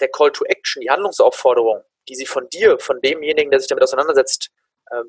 der 0.00 0.08
Call 0.08 0.30
to 0.30 0.44
Action, 0.44 0.82
die 0.82 0.90
Handlungsaufforderung, 0.90 1.82
die 2.08 2.16
sie 2.16 2.26
von 2.26 2.48
dir, 2.50 2.78
von 2.78 3.00
demjenigen, 3.00 3.50
der 3.50 3.60
sich 3.60 3.68
damit 3.68 3.82
auseinandersetzt, 3.82 4.50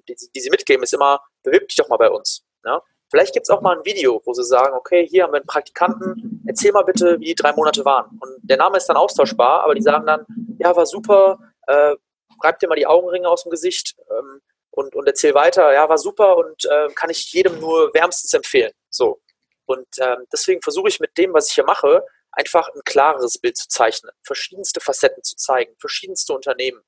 die, 0.07 0.15
die, 0.35 0.39
sie 0.39 0.49
mitgeben, 0.49 0.83
ist 0.83 0.93
immer, 0.93 1.21
bewirb 1.43 1.67
dich 1.67 1.75
doch 1.75 1.89
mal 1.89 1.97
bei 1.97 2.09
uns. 2.09 2.43
Ja? 2.63 2.81
Vielleicht 3.11 3.33
gibt 3.33 3.45
es 3.45 3.49
auch 3.49 3.61
mal 3.61 3.77
ein 3.77 3.85
Video, 3.85 4.21
wo 4.25 4.33
sie 4.33 4.43
sagen, 4.43 4.75
okay, 4.75 5.07
hier 5.07 5.23
haben 5.23 5.33
wir 5.33 5.37
einen 5.37 5.45
Praktikanten, 5.45 6.43
erzähl 6.47 6.71
mal 6.71 6.83
bitte, 6.83 7.19
wie 7.19 7.25
die 7.25 7.35
drei 7.35 7.53
Monate 7.53 7.85
waren. 7.85 8.17
Und 8.19 8.39
der 8.41 8.57
Name 8.57 8.77
ist 8.77 8.87
dann 8.87 8.97
austauschbar, 8.97 9.63
aber 9.63 9.75
die 9.75 9.81
sagen 9.81 10.05
dann, 10.05 10.25
ja, 10.59 10.75
war 10.75 10.85
super, 10.85 11.39
äh, 11.67 11.95
reib 12.43 12.59
dir 12.59 12.67
mal 12.67 12.75
die 12.75 12.87
Augenringe 12.87 13.29
aus 13.29 13.43
dem 13.43 13.51
Gesicht 13.51 13.95
ähm, 14.09 14.41
und, 14.71 14.95
und 14.95 15.07
erzähl 15.07 15.33
weiter, 15.33 15.71
ja, 15.73 15.87
war 15.87 15.97
super 15.97 16.37
und 16.37 16.65
äh, 16.65 16.87
kann 16.95 17.09
ich 17.09 17.31
jedem 17.31 17.59
nur 17.59 17.93
wärmstens 17.93 18.33
empfehlen. 18.33 18.73
So. 18.89 19.21
Und 19.65 19.87
ähm, 19.99 20.25
deswegen 20.31 20.61
versuche 20.61 20.89
ich 20.89 20.99
mit 20.99 21.17
dem, 21.17 21.33
was 21.33 21.49
ich 21.49 21.55
hier 21.55 21.63
mache, 21.63 22.03
einfach 22.31 22.69
ein 22.69 22.81
klareres 22.85 23.39
Bild 23.39 23.57
zu 23.57 23.67
zeichnen, 23.67 24.11
verschiedenste 24.23 24.79
Facetten 24.79 25.23
zu 25.23 25.35
zeigen, 25.35 25.73
verschiedenste 25.79 26.33
Unternehmen, 26.33 26.81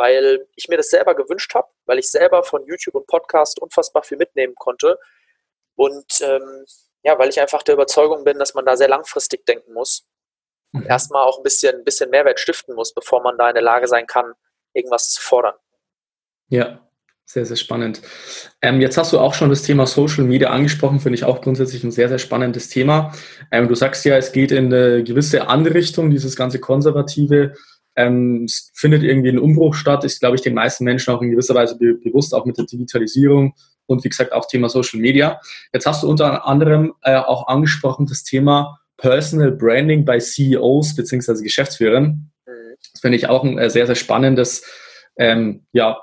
weil 0.00 0.46
ich 0.56 0.68
mir 0.68 0.78
das 0.78 0.88
selber 0.88 1.14
gewünscht 1.14 1.54
habe, 1.54 1.68
weil 1.84 1.98
ich 1.98 2.10
selber 2.10 2.42
von 2.42 2.64
YouTube 2.64 2.94
und 2.94 3.06
Podcast 3.06 3.60
unfassbar 3.60 4.02
viel 4.02 4.16
mitnehmen 4.16 4.54
konnte 4.54 4.98
und 5.74 6.20
ähm, 6.22 6.64
ja, 7.02 7.18
weil 7.18 7.28
ich 7.28 7.38
einfach 7.38 7.62
der 7.62 7.74
Überzeugung 7.74 8.24
bin, 8.24 8.38
dass 8.38 8.54
man 8.54 8.64
da 8.64 8.76
sehr 8.76 8.88
langfristig 8.88 9.44
denken 9.44 9.74
muss 9.74 10.06
und 10.72 10.84
mhm. 10.84 10.90
erstmal 10.90 11.22
auch 11.22 11.38
ein 11.38 11.42
bisschen, 11.42 11.76
ein 11.76 11.84
bisschen 11.84 12.08
Mehrwert 12.08 12.40
stiften 12.40 12.74
muss, 12.74 12.94
bevor 12.94 13.22
man 13.22 13.36
da 13.36 13.48
in 13.48 13.54
der 13.54 13.62
Lage 13.62 13.88
sein 13.88 14.06
kann, 14.06 14.32
irgendwas 14.72 15.10
zu 15.10 15.20
fordern. 15.20 15.54
Ja, 16.48 16.80
sehr, 17.26 17.44
sehr 17.44 17.56
spannend. 17.56 18.00
Ähm, 18.62 18.80
jetzt 18.80 18.96
hast 18.96 19.12
du 19.12 19.18
auch 19.18 19.34
schon 19.34 19.50
das 19.50 19.62
Thema 19.62 19.86
Social 19.86 20.24
Media 20.24 20.50
angesprochen, 20.50 20.98
finde 20.98 21.16
ich 21.16 21.24
auch 21.24 21.42
grundsätzlich 21.42 21.84
ein 21.84 21.92
sehr, 21.92 22.08
sehr 22.08 22.18
spannendes 22.18 22.70
Thema. 22.70 23.12
Ähm, 23.52 23.68
du 23.68 23.74
sagst 23.74 24.04
ja, 24.06 24.16
es 24.16 24.32
geht 24.32 24.50
in 24.50 24.72
eine 24.72 25.04
gewisse 25.04 25.46
andere 25.48 25.74
Richtung, 25.74 26.10
dieses 26.10 26.36
ganze 26.36 26.58
Konservative. 26.58 27.54
Ähm, 28.00 28.44
es 28.44 28.70
findet 28.74 29.02
irgendwie 29.02 29.30
ein 29.30 29.38
Umbruch 29.38 29.74
statt, 29.74 30.04
ist, 30.04 30.20
glaube 30.20 30.36
ich, 30.36 30.42
den 30.42 30.54
meisten 30.54 30.84
Menschen 30.84 31.12
auch 31.12 31.22
in 31.22 31.30
gewisser 31.30 31.54
Weise 31.54 31.76
be 31.76 31.94
bewusst, 31.94 32.34
auch 32.34 32.46
mit 32.46 32.56
der 32.56 32.64
Digitalisierung 32.64 33.54
und 33.86 34.04
wie 34.04 34.08
gesagt 34.08 34.32
auch 34.32 34.46
Thema 34.46 34.68
Social 34.68 35.00
Media. 35.00 35.40
Jetzt 35.72 35.86
hast 35.86 36.02
du 36.02 36.08
unter 36.08 36.46
anderem 36.46 36.94
äh, 37.02 37.16
auch 37.16 37.48
angesprochen 37.48 38.06
das 38.06 38.22
Thema 38.22 38.78
Personal 38.96 39.52
Branding 39.52 40.04
bei 40.04 40.18
CEOs 40.18 40.94
bzw. 40.94 41.42
Geschäftsführern. 41.42 42.30
Mhm. 42.46 42.52
Das 42.92 43.00
finde 43.00 43.16
ich 43.16 43.28
auch 43.28 43.44
ein 43.44 43.58
äh, 43.58 43.70
sehr, 43.70 43.86
sehr 43.86 43.96
spannendes 43.96 44.64
ähm, 45.16 45.66
ja, 45.72 45.98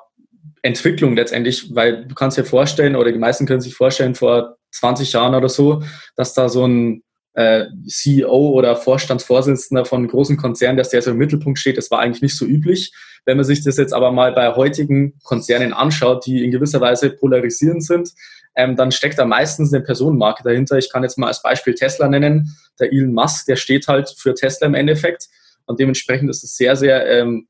Entwicklung 0.61 1.15
letztendlich, 1.15 1.73
weil 1.75 2.05
du 2.05 2.15
kannst 2.15 2.37
dir 2.37 2.43
vorstellen, 2.43 2.95
oder 2.95 3.11
die 3.11 3.19
meisten 3.19 3.45
können 3.45 3.61
sich 3.61 3.75
vorstellen, 3.75 4.15
vor 4.15 4.57
20 4.71 5.13
Jahren 5.13 5.33
oder 5.33 5.49
so, 5.49 5.81
dass 6.15 6.33
da 6.33 6.49
so 6.49 6.67
ein 6.67 7.03
äh, 7.37 7.67
CEO 7.87 8.49
oder 8.49 8.75
Vorstandsvorsitzender 8.75 9.85
von 9.85 10.07
großen 10.07 10.37
Konzernen, 10.37 10.77
dass 10.77 10.89
der 10.89 11.01
so 11.01 11.11
im 11.11 11.17
Mittelpunkt 11.17 11.59
steht, 11.59 11.77
das 11.77 11.91
war 11.91 11.99
eigentlich 11.99 12.23
nicht 12.23 12.35
so 12.35 12.45
üblich. 12.45 12.93
Wenn 13.25 13.37
man 13.37 13.45
sich 13.45 13.63
das 13.63 13.77
jetzt 13.77 13.93
aber 13.93 14.11
mal 14.11 14.33
bei 14.33 14.55
heutigen 14.55 15.13
Konzernen 15.23 15.71
anschaut, 15.71 16.25
die 16.25 16.43
in 16.43 16.51
gewisser 16.51 16.81
Weise 16.81 17.11
polarisierend 17.11 17.85
sind, 17.85 18.09
ähm, 18.55 18.75
dann 18.75 18.91
steckt 18.91 19.19
da 19.19 19.25
meistens 19.25 19.71
eine 19.71 19.83
Personenmarke 19.83 20.43
dahinter. 20.43 20.77
Ich 20.77 20.91
kann 20.91 21.03
jetzt 21.03 21.17
mal 21.17 21.27
als 21.27 21.43
Beispiel 21.43 21.75
Tesla 21.75 22.07
nennen. 22.07 22.57
Der 22.79 22.91
Elon 22.91 23.13
Musk, 23.13 23.45
der 23.45 23.55
steht 23.55 23.87
halt 23.87 24.09
für 24.17 24.33
Tesla 24.33 24.65
im 24.65 24.73
Endeffekt. 24.73 25.27
Und 25.67 25.79
dementsprechend 25.79 26.29
ist 26.31 26.43
es 26.43 26.57
sehr, 26.57 26.75
sehr 26.75 27.07
ähm, 27.07 27.47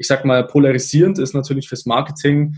ich 0.00 0.06
sag 0.06 0.24
mal, 0.24 0.46
polarisierend 0.46 1.18
ist 1.18 1.34
natürlich 1.34 1.68
fürs 1.68 1.84
Marketing 1.84 2.56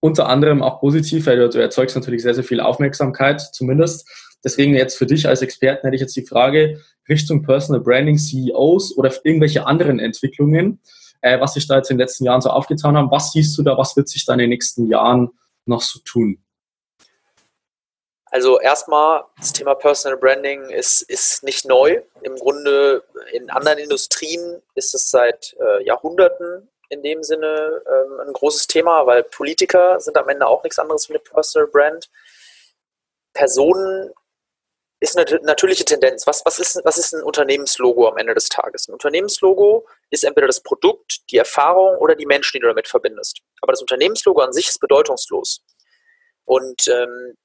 unter 0.00 0.28
anderem 0.28 0.62
auch 0.62 0.80
positiv, 0.80 1.24
weil 1.26 1.48
du 1.48 1.58
erzeugst 1.58 1.96
natürlich 1.96 2.22
sehr, 2.22 2.34
sehr 2.34 2.44
viel 2.44 2.60
Aufmerksamkeit 2.60 3.40
zumindest. 3.40 4.06
Deswegen 4.44 4.74
jetzt 4.74 4.96
für 4.96 5.06
dich 5.06 5.26
als 5.26 5.42
Experten 5.42 5.86
hätte 5.86 5.96
ich 5.96 6.02
jetzt 6.02 6.16
die 6.16 6.26
Frage 6.26 6.80
Richtung 7.08 7.42
Personal 7.42 7.80
Branding 7.80 8.18
CEOs 8.18 8.96
oder 8.96 9.12
irgendwelche 9.24 9.66
anderen 9.66 9.98
Entwicklungen, 9.98 10.80
äh, 11.22 11.40
was 11.40 11.54
sich 11.54 11.66
da 11.66 11.76
jetzt 11.76 11.90
in 11.90 11.96
den 11.96 12.02
letzten 12.02 12.24
Jahren 12.24 12.40
so 12.40 12.50
aufgetan 12.50 12.96
haben. 12.96 13.10
Was 13.10 13.32
siehst 13.32 13.56
du 13.58 13.62
da, 13.62 13.76
was 13.76 13.96
wird 13.96 14.08
sich 14.08 14.26
da 14.26 14.34
in 14.34 14.40
den 14.40 14.50
nächsten 14.50 14.86
Jahren 14.86 15.30
noch 15.64 15.80
so 15.80 15.98
tun? 16.04 16.44
Also 18.26 18.58
erstmal, 18.58 19.22
das 19.38 19.52
Thema 19.52 19.76
Personal 19.76 20.18
Branding 20.18 20.68
ist, 20.70 21.02
ist 21.02 21.44
nicht 21.44 21.64
neu. 21.66 22.02
Im 22.22 22.34
Grunde 22.34 23.04
in 23.32 23.48
anderen 23.48 23.78
Industrien 23.78 24.60
ist 24.74 24.92
es 24.92 25.08
seit 25.10 25.56
äh, 25.60 25.84
Jahrhunderten 25.84 26.68
in 26.88 27.02
dem 27.02 27.22
Sinne 27.22 27.80
ähm, 27.86 28.20
ein 28.26 28.32
großes 28.32 28.66
Thema, 28.66 29.06
weil 29.06 29.22
Politiker 29.22 30.00
sind 30.00 30.16
am 30.16 30.28
Ende 30.28 30.46
auch 30.46 30.64
nichts 30.64 30.78
anderes 30.78 31.08
wie 31.08 31.14
eine 31.14 31.20
Personal 31.20 31.68
Brand. 31.68 32.10
Personen 33.34 34.12
ist 35.04 35.16
eine 35.18 35.40
natürliche 35.42 35.84
Tendenz. 35.84 36.26
Was, 36.26 36.44
was, 36.44 36.58
ist, 36.58 36.80
was 36.84 36.98
ist 36.98 37.14
ein 37.14 37.22
Unternehmenslogo 37.22 38.08
am 38.08 38.16
Ende 38.16 38.34
des 38.34 38.48
Tages? 38.48 38.88
Ein 38.88 38.94
Unternehmenslogo 38.94 39.86
ist 40.10 40.24
entweder 40.24 40.46
das 40.46 40.62
Produkt, 40.62 41.30
die 41.30 41.36
Erfahrung 41.36 41.98
oder 41.98 42.14
die 42.14 42.26
Menschen, 42.26 42.56
die 42.56 42.60
du 42.60 42.68
damit 42.68 42.88
verbindest. 42.88 43.40
Aber 43.60 43.72
das 43.72 43.80
Unternehmenslogo 43.80 44.40
an 44.40 44.52
sich 44.52 44.68
ist 44.68 44.80
bedeutungslos. 44.80 45.62
Und 46.44 46.88
ähm, 46.88 47.36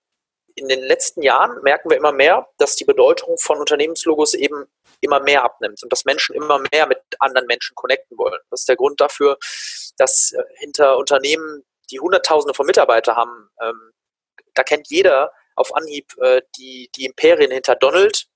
in 0.56 0.68
den 0.68 0.82
letzten 0.82 1.22
Jahren 1.22 1.62
merken 1.62 1.90
wir 1.90 1.98
immer 1.98 2.12
mehr, 2.12 2.48
dass 2.58 2.76
die 2.76 2.86
Bedeutung 2.86 3.38
von 3.38 3.60
Unternehmenslogos 3.60 4.34
eben 4.34 4.66
immer 5.02 5.22
mehr 5.22 5.44
abnimmt 5.44 5.82
und 5.84 5.92
dass 5.92 6.06
Menschen 6.06 6.36
immer 6.36 6.62
mehr 6.72 6.88
mit 6.88 7.00
anderen 7.20 7.48
Menschen 7.48 7.76
connecten 7.76 8.18
wollen. 8.18 8.40
Das 8.50 8.62
ist 8.62 8.70
der 8.70 8.76
Grund 8.76 9.00
dafür, 9.00 9.38
dass 9.98 10.32
äh, 10.32 10.44
hinter 10.56 10.98
Unternehmen, 10.98 11.64
die 11.92 12.00
Hunderttausende 12.00 12.54
von 12.54 12.66
Mitarbeitern 12.66 13.16
haben, 13.16 13.50
ähm, 13.62 13.92
da 14.54 14.64
kennt 14.64 14.90
jeder 14.90 15.32
auf 15.60 15.76
Anhieb 15.76 16.16
äh, 16.22 16.42
die, 16.58 16.90
die 16.96 17.06
Imperien 17.06 17.52
hinter 17.52 17.76
Donald, 17.76 18.28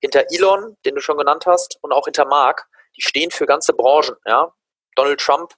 hinter 0.00 0.24
Elon, 0.30 0.76
den 0.84 0.96
du 0.96 1.00
schon 1.00 1.16
genannt 1.16 1.46
hast, 1.46 1.78
und 1.82 1.92
auch 1.92 2.04
hinter 2.04 2.26
Mark. 2.26 2.66
Die 2.96 3.02
stehen 3.02 3.30
für 3.30 3.46
ganze 3.46 3.72
Branchen. 3.72 4.16
Ja? 4.26 4.52
Donald 4.96 5.20
Trump 5.20 5.54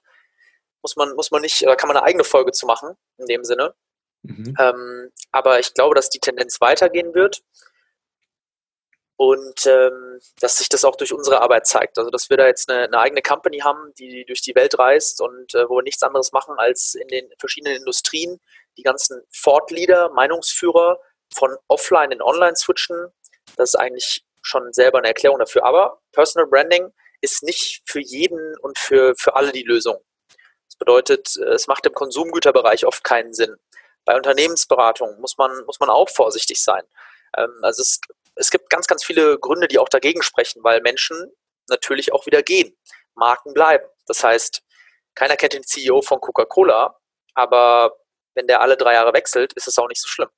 muss 0.81 0.95
man, 0.95 1.13
muss 1.15 1.31
man 1.31 1.41
nicht, 1.41 1.65
da 1.65 1.75
kann 1.75 1.87
man 1.87 1.97
eine 1.97 2.05
eigene 2.05 2.23
Folge 2.23 2.51
zu 2.51 2.65
machen, 2.65 2.95
in 3.17 3.25
dem 3.25 3.43
Sinne. 3.43 3.73
Mhm. 4.21 4.55
Ähm, 4.59 5.11
aber 5.31 5.59
ich 5.59 5.73
glaube, 5.73 5.95
dass 5.95 6.09
die 6.09 6.19
Tendenz 6.19 6.61
weitergehen 6.61 7.13
wird 7.13 7.43
und 9.17 9.65
ähm, 9.65 10.19
dass 10.39 10.57
sich 10.57 10.69
das 10.69 10.85
auch 10.85 10.95
durch 10.95 11.11
unsere 11.11 11.41
Arbeit 11.41 11.65
zeigt. 11.65 11.97
Also, 11.97 12.11
dass 12.11 12.29
wir 12.29 12.37
da 12.37 12.45
jetzt 12.45 12.69
eine, 12.69 12.83
eine 12.83 12.99
eigene 12.99 13.21
Company 13.23 13.59
haben, 13.59 13.93
die 13.95 14.23
durch 14.25 14.41
die 14.41 14.55
Welt 14.55 14.77
reist 14.77 15.21
und 15.21 15.55
äh, 15.55 15.67
wo 15.67 15.77
wir 15.77 15.83
nichts 15.83 16.03
anderes 16.03 16.31
machen, 16.31 16.55
als 16.57 16.93
in 16.93 17.07
den 17.07 17.27
verschiedenen 17.39 17.77
Industrien 17.77 18.39
die 18.77 18.83
ganzen 18.83 19.21
Thought-Leader, 19.43 20.09
Meinungsführer 20.09 20.99
von 21.33 21.57
offline 21.67 22.11
in 22.11 22.21
online 22.21 22.55
switchen. 22.55 23.11
Das 23.55 23.71
ist 23.71 23.75
eigentlich 23.75 24.23
schon 24.43 24.71
selber 24.71 24.99
eine 24.99 25.07
Erklärung 25.07 25.39
dafür. 25.39 25.65
Aber 25.65 25.99
Personal 26.11 26.47
Branding 26.47 26.93
ist 27.21 27.41
nicht 27.41 27.81
für 27.85 27.99
jeden 27.99 28.55
und 28.59 28.77
für, 28.77 29.15
für 29.17 29.35
alle 29.35 29.51
die 29.51 29.63
Lösung. 29.63 29.97
Das 30.67 30.75
bedeutet, 30.77 31.35
es 31.37 31.65
macht 31.65 31.87
im 31.87 31.93
Konsumgüterbereich 31.93 32.85
oft 32.85 33.03
keinen 33.03 33.33
Sinn. 33.33 33.55
Bei 34.05 34.15
Unternehmensberatung 34.15 35.19
muss 35.19 35.37
man, 35.39 35.65
muss 35.65 35.79
man 35.79 35.89
auch 35.89 36.09
vorsichtig 36.09 36.61
sein. 36.61 36.83
Ähm, 37.35 37.51
also 37.61 37.81
es, 37.81 37.99
es 38.37 38.51
gibt 38.51 38.69
ganz, 38.69 38.87
ganz 38.87 39.03
viele 39.03 39.37
Gründe, 39.39 39.67
die 39.67 39.79
auch 39.79 39.89
dagegen 39.89 40.21
sprechen, 40.21 40.63
weil 40.63 40.81
Menschen 40.81 41.31
natürlich 41.69 42.13
auch 42.13 42.25
wieder 42.25 42.43
gehen. 42.43 42.75
Marken 43.15 43.53
bleiben. 43.53 43.85
Das 44.05 44.23
heißt, 44.23 44.61
keiner 45.15 45.35
kennt 45.35 45.53
den 45.53 45.63
CEO 45.63 46.01
von 46.01 46.19
Coca-Cola, 46.19 46.95
aber 47.33 47.93
wenn 48.35 48.47
der 48.47 48.61
alle 48.61 48.77
drei 48.77 48.93
Jahre 48.93 49.13
wechselt, 49.13 49.53
ist 49.53 49.67
es 49.67 49.77
auch 49.77 49.87
nicht 49.87 50.01
so 50.01 50.07
schlimm. 50.07 50.29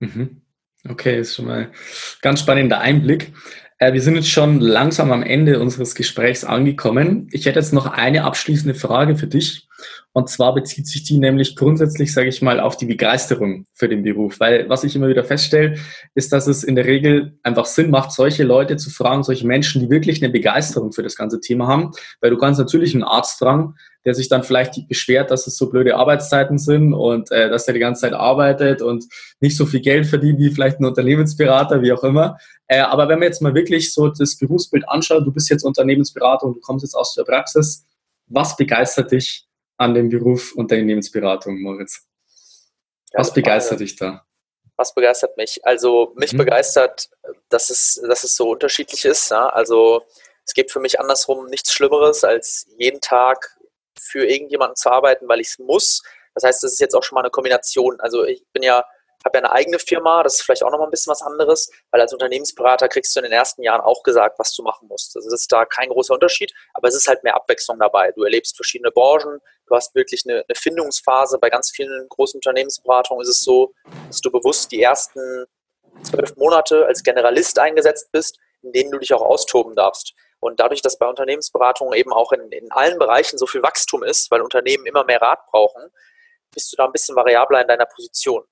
Mhm. 0.00 0.42
Okay, 0.88 1.20
ist 1.20 1.36
schon 1.36 1.46
mal 1.46 1.72
ganz 2.20 2.40
spannender 2.40 2.80
Einblick. 2.80 3.32
Äh, 3.78 3.92
wir 3.92 4.02
sind 4.02 4.16
jetzt 4.16 4.30
schon 4.30 4.60
langsam 4.60 5.12
am 5.12 5.22
Ende 5.22 5.60
unseres 5.60 5.94
Gesprächs 5.94 6.44
angekommen. 6.44 7.28
Ich 7.32 7.46
hätte 7.46 7.58
jetzt 7.58 7.72
noch 7.72 7.86
eine 7.86 8.24
abschließende 8.24 8.74
Frage 8.74 9.16
für 9.16 9.26
dich. 9.26 9.68
Und 10.12 10.28
zwar 10.28 10.54
bezieht 10.54 10.86
sich 10.86 11.04
die 11.04 11.18
nämlich 11.18 11.56
grundsätzlich, 11.56 12.12
sage 12.12 12.28
ich 12.28 12.42
mal, 12.42 12.60
auf 12.60 12.76
die 12.76 12.86
Begeisterung 12.86 13.66
für 13.72 13.88
den 13.88 14.02
Beruf. 14.02 14.40
Weil 14.40 14.68
was 14.68 14.84
ich 14.84 14.94
immer 14.94 15.08
wieder 15.08 15.24
feststelle, 15.24 15.76
ist, 16.14 16.32
dass 16.32 16.46
es 16.46 16.64
in 16.64 16.74
der 16.74 16.84
Regel 16.84 17.38
einfach 17.42 17.66
Sinn 17.66 17.90
macht, 17.90 18.12
solche 18.12 18.44
Leute 18.44 18.76
zu 18.76 18.90
fragen, 18.90 19.22
solche 19.22 19.46
Menschen, 19.46 19.80
die 19.80 19.90
wirklich 19.90 20.22
eine 20.22 20.32
Begeisterung 20.32 20.92
für 20.92 21.02
das 21.02 21.16
ganze 21.16 21.40
Thema 21.40 21.66
haben. 21.66 21.92
Weil 22.20 22.30
du 22.30 22.38
kannst 22.38 22.60
natürlich 22.60 22.94
einen 22.94 23.04
Arzt 23.04 23.38
fragen, 23.38 23.74
der 24.04 24.14
sich 24.14 24.28
dann 24.28 24.42
vielleicht 24.42 24.88
beschwert, 24.88 25.30
dass 25.30 25.46
es 25.46 25.56
so 25.56 25.70
blöde 25.70 25.96
Arbeitszeiten 25.96 26.58
sind 26.58 26.92
und 26.92 27.30
äh, 27.30 27.48
dass 27.48 27.68
er 27.68 27.74
die 27.74 27.80
ganze 27.80 28.02
Zeit 28.02 28.14
arbeitet 28.14 28.82
und 28.82 29.04
nicht 29.40 29.56
so 29.56 29.64
viel 29.64 29.80
Geld 29.80 30.06
verdient 30.06 30.38
wie 30.40 30.50
vielleicht 30.50 30.80
ein 30.80 30.84
Unternehmensberater, 30.84 31.82
wie 31.82 31.92
auch 31.92 32.02
immer. 32.02 32.36
Äh, 32.66 32.80
aber 32.80 33.08
wenn 33.08 33.18
man 33.18 33.28
jetzt 33.28 33.42
mal 33.42 33.54
wirklich 33.54 33.92
so 33.92 34.08
das 34.08 34.36
Berufsbild 34.36 34.88
anschaut, 34.88 35.26
du 35.26 35.32
bist 35.32 35.48
jetzt 35.50 35.62
Unternehmensberater 35.62 36.46
und 36.46 36.54
du 36.54 36.60
kommst 36.60 36.82
jetzt 36.82 36.94
aus 36.94 37.14
der 37.14 37.24
Praxis, 37.24 37.84
was 38.26 38.56
begeistert 38.56 39.12
dich 39.12 39.46
an 39.82 39.94
dem 39.94 40.08
Beruf 40.08 40.54
Unternehmensberatung, 40.54 41.60
Moritz? 41.60 42.06
Was 43.12 43.28
ja, 43.28 43.34
begeistert 43.34 43.80
dich 43.80 43.96
da? 43.96 44.24
Was 44.76 44.94
begeistert 44.94 45.36
mich? 45.36 45.60
Also 45.64 46.12
mich 46.16 46.32
mhm. 46.32 46.38
begeistert, 46.38 47.10
dass 47.48 47.68
es, 47.70 48.00
dass 48.06 48.24
es 48.24 48.36
so 48.36 48.50
unterschiedlich 48.50 49.04
ist. 49.04 49.30
Ja? 49.30 49.48
Also 49.48 50.02
es 50.46 50.54
gibt 50.54 50.70
für 50.70 50.80
mich 50.80 50.98
andersrum 50.98 51.46
nichts 51.46 51.72
Schlimmeres, 51.72 52.24
als 52.24 52.66
jeden 52.78 53.00
Tag 53.00 53.58
für 53.98 54.24
irgendjemanden 54.24 54.76
zu 54.76 54.90
arbeiten, 54.90 55.28
weil 55.28 55.40
ich 55.40 55.48
es 55.48 55.58
muss. 55.58 56.02
Das 56.34 56.44
heißt, 56.44 56.64
es 56.64 56.74
ist 56.74 56.80
jetzt 56.80 56.94
auch 56.94 57.02
schon 57.02 57.16
mal 57.16 57.22
eine 57.22 57.30
Kombination. 57.30 58.00
Also 58.00 58.24
ich 58.24 58.44
bin 58.52 58.62
ja 58.62 58.84
habe 59.24 59.38
ja 59.38 59.44
eine 59.44 59.52
eigene 59.52 59.78
Firma, 59.78 60.22
das 60.22 60.34
ist 60.34 60.42
vielleicht 60.42 60.62
auch 60.62 60.70
nochmal 60.70 60.88
ein 60.88 60.90
bisschen 60.90 61.10
was 61.10 61.22
anderes, 61.22 61.70
weil 61.90 62.00
als 62.00 62.12
Unternehmensberater 62.12 62.88
kriegst 62.88 63.14
du 63.14 63.20
in 63.20 63.24
den 63.24 63.32
ersten 63.32 63.62
Jahren 63.62 63.80
auch 63.80 64.02
gesagt, 64.02 64.38
was 64.38 64.54
du 64.54 64.62
machen 64.62 64.88
musst. 64.88 65.16
Also 65.16 65.30
das 65.30 65.42
ist 65.42 65.52
da 65.52 65.64
kein 65.64 65.88
großer 65.88 66.14
Unterschied, 66.14 66.52
aber 66.74 66.88
es 66.88 66.94
ist 66.94 67.08
halt 67.08 67.22
mehr 67.22 67.36
Abwechslung 67.36 67.78
dabei. 67.78 68.12
Du 68.12 68.24
erlebst 68.24 68.56
verschiedene 68.56 68.90
Branchen, 68.90 69.40
du 69.66 69.74
hast 69.74 69.94
wirklich 69.94 70.24
eine, 70.26 70.44
eine 70.48 70.54
Findungsphase. 70.54 71.38
Bei 71.38 71.50
ganz 71.50 71.70
vielen 71.70 72.08
großen 72.08 72.38
Unternehmensberatungen 72.38 73.22
ist 73.22 73.28
es 73.28 73.40
so, 73.40 73.72
dass 74.08 74.20
du 74.20 74.30
bewusst 74.30 74.72
die 74.72 74.82
ersten 74.82 75.46
zwölf 76.02 76.36
Monate 76.36 76.86
als 76.86 77.02
Generalist 77.02 77.58
eingesetzt 77.58 78.10
bist, 78.12 78.38
in 78.62 78.72
denen 78.72 78.90
du 78.90 78.98
dich 78.98 79.12
auch 79.12 79.22
austoben 79.22 79.74
darfst. 79.74 80.14
Und 80.40 80.58
dadurch, 80.58 80.82
dass 80.82 80.98
bei 80.98 81.06
Unternehmensberatungen 81.06 81.94
eben 81.94 82.12
auch 82.12 82.32
in, 82.32 82.50
in 82.50 82.72
allen 82.72 82.98
Bereichen 82.98 83.38
so 83.38 83.46
viel 83.46 83.62
Wachstum 83.62 84.02
ist, 84.02 84.30
weil 84.30 84.40
Unternehmen 84.40 84.86
immer 84.86 85.04
mehr 85.04 85.22
Rat 85.22 85.46
brauchen, 85.50 85.90
bist 86.52 86.72
du 86.72 86.76
da 86.76 86.84
ein 86.84 86.92
bisschen 86.92 87.16
variabler 87.16 87.62
in 87.62 87.68
deiner 87.68 87.86
Position. 87.86 88.44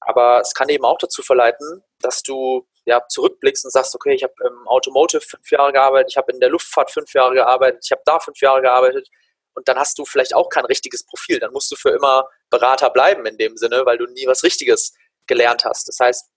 Aber 0.00 0.40
es 0.40 0.54
kann 0.54 0.68
eben 0.68 0.84
auch 0.84 0.98
dazu 0.98 1.22
verleiten, 1.22 1.82
dass 2.00 2.22
du 2.22 2.66
ja, 2.84 3.06
zurückblickst 3.08 3.64
und 3.64 3.70
sagst, 3.70 3.94
okay, 3.94 4.14
ich 4.14 4.22
habe 4.22 4.32
im 4.46 4.66
Automotive 4.66 5.20
fünf 5.20 5.50
Jahre 5.50 5.72
gearbeitet, 5.72 6.10
ich 6.10 6.16
habe 6.16 6.32
in 6.32 6.40
der 6.40 6.48
Luftfahrt 6.48 6.90
fünf 6.90 7.12
Jahre 7.12 7.34
gearbeitet, 7.34 7.82
ich 7.84 7.92
habe 7.92 8.02
da 8.04 8.18
fünf 8.18 8.40
Jahre 8.40 8.62
gearbeitet 8.62 9.08
und 9.54 9.68
dann 9.68 9.78
hast 9.78 9.98
du 9.98 10.04
vielleicht 10.04 10.34
auch 10.34 10.48
kein 10.48 10.64
richtiges 10.64 11.04
Profil. 11.04 11.38
Dann 11.40 11.52
musst 11.52 11.70
du 11.70 11.76
für 11.76 11.90
immer 11.90 12.28
Berater 12.48 12.90
bleiben 12.90 13.26
in 13.26 13.36
dem 13.36 13.56
Sinne, 13.56 13.84
weil 13.84 13.98
du 13.98 14.06
nie 14.06 14.26
was 14.26 14.42
Richtiges 14.42 14.94
gelernt 15.26 15.64
hast. 15.64 15.88
Das 15.88 15.98
heißt, 16.00 16.30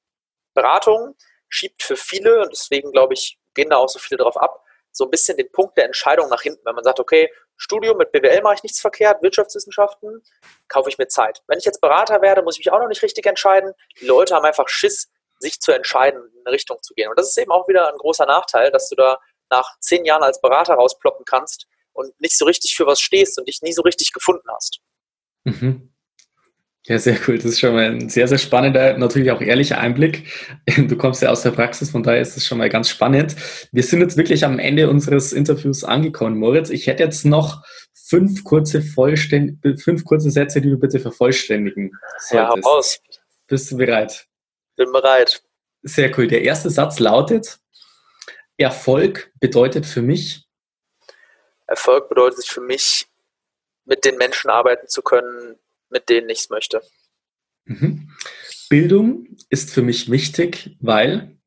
Beratung 0.53 1.15
schiebt 1.47 1.83
für 1.83 1.95
viele, 1.95 2.41
und 2.41 2.51
deswegen 2.51 2.91
glaube 2.91 3.13
ich, 3.13 3.39
gehen 3.53 3.69
da 3.69 3.77
auch 3.77 3.89
so 3.89 3.99
viele 3.99 4.17
drauf 4.17 4.37
ab, 4.37 4.63
so 4.91 5.05
ein 5.05 5.09
bisschen 5.09 5.37
den 5.37 5.51
Punkt 5.51 5.77
der 5.77 5.85
Entscheidung 5.85 6.29
nach 6.29 6.41
hinten. 6.41 6.61
Wenn 6.65 6.75
man 6.75 6.83
sagt, 6.83 6.99
okay, 6.99 7.31
Studium 7.57 7.97
mit 7.97 8.11
BWL 8.11 8.41
mache 8.41 8.55
ich 8.55 8.63
nichts 8.63 8.79
verkehrt, 8.79 9.21
Wirtschaftswissenschaften, 9.21 10.21
kaufe 10.67 10.89
ich 10.89 10.97
mir 10.97 11.07
Zeit. 11.07 11.43
Wenn 11.47 11.59
ich 11.59 11.65
jetzt 11.65 11.81
Berater 11.81 12.21
werde, 12.21 12.41
muss 12.41 12.55
ich 12.55 12.65
mich 12.65 12.73
auch 12.73 12.79
noch 12.79 12.87
nicht 12.87 13.03
richtig 13.03 13.25
entscheiden. 13.25 13.73
Die 13.99 14.05
Leute 14.05 14.35
haben 14.35 14.45
einfach 14.45 14.67
Schiss, 14.67 15.09
sich 15.39 15.59
zu 15.59 15.71
entscheiden, 15.71 16.21
in 16.33 16.45
eine 16.45 16.53
Richtung 16.53 16.81
zu 16.81 16.93
gehen. 16.93 17.09
Und 17.09 17.17
das 17.17 17.29
ist 17.29 17.37
eben 17.37 17.51
auch 17.51 17.67
wieder 17.67 17.91
ein 17.91 17.97
großer 17.97 18.25
Nachteil, 18.25 18.71
dass 18.71 18.89
du 18.89 18.95
da 18.95 19.19
nach 19.49 19.77
zehn 19.79 20.05
Jahren 20.05 20.23
als 20.23 20.39
Berater 20.41 20.75
rausploppen 20.75 21.25
kannst 21.25 21.67
und 21.93 22.19
nicht 22.19 22.37
so 22.37 22.45
richtig 22.45 22.75
für 22.75 22.85
was 22.85 23.01
stehst 23.01 23.37
und 23.37 23.47
dich 23.47 23.61
nie 23.61 23.73
so 23.73 23.81
richtig 23.81 24.13
gefunden 24.13 24.47
hast. 24.49 24.79
Mhm. 25.43 25.90
Ja, 26.87 26.97
sehr 26.97 27.17
cool. 27.27 27.37
Das 27.37 27.45
ist 27.45 27.59
schon 27.59 27.73
mal 27.73 27.85
ein 27.85 28.09
sehr, 28.09 28.27
sehr 28.27 28.39
spannender, 28.39 28.97
natürlich 28.97 29.31
auch 29.31 29.41
ehrlicher 29.41 29.77
Einblick. 29.77 30.27
Du 30.77 30.97
kommst 30.97 31.21
ja 31.21 31.29
aus 31.29 31.43
der 31.43 31.51
Praxis, 31.51 31.91
von 31.91 32.01
daher 32.01 32.21
ist 32.21 32.37
es 32.37 32.45
schon 32.45 32.57
mal 32.57 32.69
ganz 32.69 32.89
spannend. 32.89 33.35
Wir 33.71 33.83
sind 33.83 34.01
jetzt 34.01 34.17
wirklich 34.17 34.45
am 34.45 34.57
Ende 34.57 34.89
unseres 34.89 35.31
Interviews 35.31 35.83
angekommen, 35.83 36.39
Moritz. 36.39 36.69
Ich 36.69 36.87
hätte 36.87 37.03
jetzt 37.03 37.25
noch 37.25 37.63
fünf 37.93 38.43
kurze, 38.43 38.81
Vollständ 38.81 39.59
fünf 39.79 40.05
kurze 40.05 40.31
Sätze, 40.31 40.59
die 40.59 40.69
du 40.69 40.77
bitte 40.77 40.99
vervollständigen 40.99 41.91
solltest. 42.17 42.33
Ja, 42.33 42.49
raus. 42.49 42.99
Bist 43.47 43.71
du 43.71 43.77
bereit? 43.77 44.27
Bin 44.75 44.91
bereit. 44.91 45.43
Sehr 45.83 46.17
cool. 46.17 46.27
Der 46.27 46.41
erste 46.41 46.69
Satz 46.69 46.99
lautet, 46.99 47.59
Erfolg 48.57 49.31
bedeutet 49.39 49.85
für 49.85 50.01
mich? 50.01 50.47
Erfolg 51.67 52.09
bedeutet 52.09 52.45
für 52.45 52.61
mich, 52.61 53.07
mit 53.85 54.05
den 54.05 54.17
Menschen 54.17 54.49
arbeiten 54.49 54.87
zu 54.87 55.01
können, 55.01 55.57
mit 55.91 56.09
denen 56.09 56.29
ich 56.29 56.39
es 56.39 56.49
möchte. 56.49 56.81
Mhm. 57.65 58.09
Bildung 58.69 59.37
ist 59.49 59.71
für 59.71 59.81
mich 59.81 60.09
wichtig, 60.09 60.77
weil? 60.79 61.37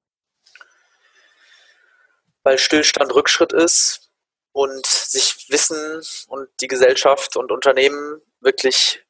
Weil 2.42 2.58
Stillstand 2.58 3.14
Rückschritt 3.14 3.52
ist 3.52 4.10
und 4.52 4.86
sich 4.86 5.46
Wissen 5.48 6.02
und 6.28 6.48
die 6.60 6.68
Gesellschaft 6.68 7.36
und 7.36 7.50
Unternehmen 7.50 8.20
wirklich 8.40 9.04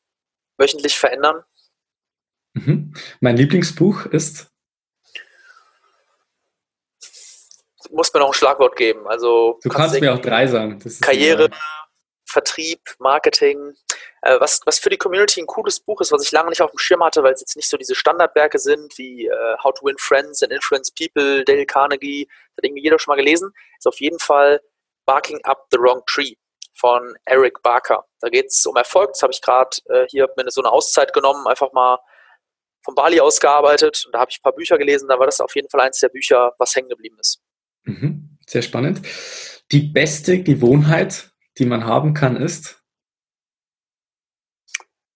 wöchentlich 0.56 0.96
verändern. 0.96 1.42
Mhm. 2.54 2.94
Mein 3.20 3.36
Lieblingsbuch 3.36 4.06
ist? 4.06 4.48
Muss 7.90 8.14
mir 8.14 8.20
noch 8.20 8.28
ein 8.28 8.34
Schlagwort 8.34 8.76
geben. 8.76 9.06
Also 9.06 9.58
du 9.62 9.68
kannst 9.68 10.00
mir 10.00 10.14
auch 10.14 10.20
drei 10.20 10.46
sagen. 10.46 10.82
Karriere, 11.00 11.50
Vertrieb, 12.34 12.80
Marketing. 12.98 13.74
Äh, 14.22 14.38
was, 14.40 14.60
was 14.66 14.78
für 14.78 14.90
die 14.90 14.98
Community 14.98 15.40
ein 15.40 15.46
cooles 15.46 15.80
Buch 15.80 16.00
ist, 16.00 16.12
was 16.12 16.24
ich 16.24 16.32
lange 16.32 16.50
nicht 16.50 16.60
auf 16.60 16.70
dem 16.70 16.78
Schirm 16.78 17.02
hatte, 17.02 17.22
weil 17.22 17.32
es 17.32 17.40
jetzt 17.40 17.56
nicht 17.56 17.68
so 17.68 17.76
diese 17.76 17.94
Standardwerke 17.94 18.58
sind 18.58 18.98
wie 18.98 19.26
äh, 19.26 19.56
How 19.62 19.72
to 19.72 19.86
Win 19.86 19.96
Friends 19.98 20.42
and 20.42 20.52
Influence 20.52 20.90
People, 20.90 21.44
Dale 21.44 21.64
Carnegie, 21.64 22.26
das 22.26 22.56
hat 22.58 22.64
irgendwie 22.64 22.82
jeder 22.82 22.98
schon 22.98 23.12
mal 23.12 23.22
gelesen, 23.22 23.52
ist 23.78 23.86
auf 23.86 24.00
jeden 24.00 24.18
Fall 24.18 24.60
Barking 25.06 25.40
Up 25.44 25.66
the 25.70 25.78
Wrong 25.78 26.02
Tree 26.06 26.34
von 26.74 27.14
Eric 27.24 27.62
Barker. 27.62 28.04
Da 28.20 28.28
geht 28.28 28.46
es 28.46 28.66
um 28.66 28.74
Erfolg. 28.76 29.12
Das 29.12 29.22
habe 29.22 29.32
ich 29.32 29.40
gerade 29.40 29.70
äh, 29.86 30.06
hier 30.08 30.28
mir 30.36 30.50
so 30.50 30.60
eine 30.60 30.72
Auszeit 30.72 31.12
genommen, 31.12 31.46
einfach 31.46 31.72
mal 31.72 31.98
von 32.82 32.94
Bali 32.94 33.20
aus 33.20 33.40
gearbeitet 33.40 34.04
und 34.06 34.14
da 34.14 34.20
habe 34.20 34.30
ich 34.30 34.38
ein 34.38 34.42
paar 34.42 34.54
Bücher 34.54 34.76
gelesen. 34.76 35.08
Da 35.08 35.18
war 35.18 35.26
das 35.26 35.40
auf 35.40 35.54
jeden 35.54 35.70
Fall 35.70 35.80
eins 35.80 36.00
der 36.00 36.08
Bücher, 36.08 36.52
was 36.58 36.74
hängen 36.74 36.88
geblieben 36.88 37.16
ist. 37.20 37.40
Mhm, 37.84 38.38
sehr 38.46 38.62
spannend. 38.62 39.02
Die 39.72 39.80
beste 39.80 40.42
Gewohnheit, 40.42 41.30
die 41.58 41.66
man 41.66 41.84
haben 41.84 42.14
kann, 42.14 42.36
ist? 42.36 42.82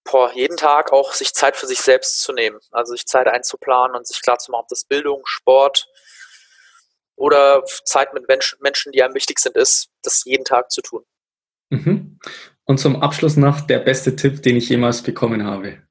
Boah, 0.05 0.33
jeden 0.33 0.57
Tag 0.57 0.93
auch 0.93 1.13
sich 1.13 1.35
Zeit 1.35 1.57
für 1.57 1.67
sich 1.67 1.81
selbst 1.81 2.23
zu 2.23 2.33
nehmen. 2.33 2.59
Also 2.71 2.93
sich 2.93 3.07
Zeit 3.07 3.27
einzuplanen 3.27 3.95
und 3.97 4.07
sich 4.07 4.23
klar 4.23 4.39
zu 4.39 4.51
machen, 4.51 4.63
ob 4.63 4.69
das 4.69 4.85
Bildung, 4.85 5.23
Sport 5.25 5.87
oder 7.17 7.63
Zeit 7.85 8.15
mit 8.15 8.27
Menschen, 8.29 8.93
die 8.93 9.03
einem 9.03 9.15
wichtig 9.15 9.39
sind, 9.39 9.57
ist, 9.57 9.91
das 10.03 10.25
jeden 10.25 10.45
Tag 10.45 10.71
zu 10.71 10.81
tun. 10.81 11.05
Mhm. 11.71 12.19
Und 12.65 12.79
zum 12.79 13.03
Abschluss 13.03 13.37
noch 13.37 13.61
der 13.61 13.81
beste 13.81 14.17
Tipp, 14.17 14.43
den 14.43 14.57
ich 14.57 14.69
jemals 14.69 15.03
bekommen 15.03 15.45
habe. 15.45 15.83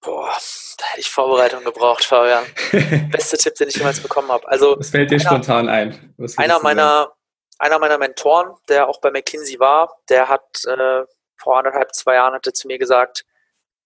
Boah, 0.00 0.36
da 0.76 0.84
hätte 0.86 1.00
ich 1.00 1.10
Vorbereitung 1.10 1.64
gebraucht, 1.64 2.04
Fabian. 2.04 2.44
Beste 3.10 3.38
Tipp, 3.38 3.54
den 3.54 3.68
ich 3.68 3.76
jemals 3.76 4.00
bekommen 4.00 4.28
habe. 4.28 4.46
Also, 4.48 4.76
Was 4.78 4.90
fällt 4.90 5.10
dir 5.10 5.14
einer, 5.14 5.24
spontan 5.24 5.68
ein? 5.68 6.14
einer 6.36 6.60
meiner, 6.60 7.14
einer 7.58 7.78
meiner 7.78 7.98
Mentoren, 7.98 8.56
der 8.68 8.88
auch 8.88 9.00
bei 9.00 9.10
McKinsey 9.10 9.58
war, 9.60 10.00
der 10.08 10.28
hat 10.28 10.64
äh, 10.66 11.04
vor 11.36 11.58
anderthalb, 11.58 11.94
zwei 11.94 12.14
Jahren 12.14 12.34
hatte 12.34 12.52
zu 12.52 12.66
mir 12.66 12.78
gesagt, 12.78 13.24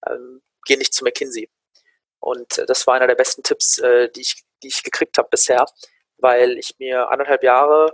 ähm, 0.07 0.43
geh 0.65 0.77
nicht 0.77 0.95
zu 0.95 1.05
McKinsey. 1.05 1.51
Und 2.21 2.59
äh, 2.59 2.67
das 2.67 2.87
war 2.87 2.95
einer 2.95 3.07
der 3.07 3.15
besten 3.15 3.43
Tipps, 3.43 3.79
äh, 3.79 4.09
die, 4.11 4.23
ich, 4.23 4.43
die 4.63 4.69
ich 4.69 4.83
gekriegt 4.83 5.19
habe 5.19 5.29
bisher, 5.31 5.67
weil 6.19 6.59
ich 6.59 6.75
mir 6.79 7.09
anderthalb 7.09 7.43
Jahre 7.43 7.91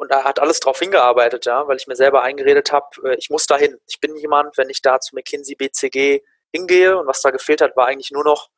und 0.00 0.10
da 0.10 0.24
hat 0.24 0.40
alles 0.40 0.60
drauf 0.60 0.78
hingearbeitet, 0.78 1.44
ja, 1.44 1.68
weil 1.68 1.76
ich 1.76 1.86
mir 1.86 1.94
selber 1.94 2.22
eingeredet 2.22 2.72
habe, 2.72 2.86
äh, 3.04 3.16
ich 3.16 3.28
muss 3.28 3.46
dahin. 3.46 3.78
Ich 3.86 4.00
bin 4.00 4.16
jemand, 4.16 4.56
wenn 4.56 4.70
ich 4.70 4.80
da 4.80 4.98
zu 4.98 5.14
McKinsey 5.14 5.56
BCG 5.56 6.22
hingehe 6.52 6.98
und 6.98 7.06
was 7.06 7.20
da 7.20 7.30
gefehlt 7.30 7.60
hat, 7.60 7.76
war 7.76 7.86
eigentlich 7.86 8.10
nur 8.10 8.24
noch 8.24 8.48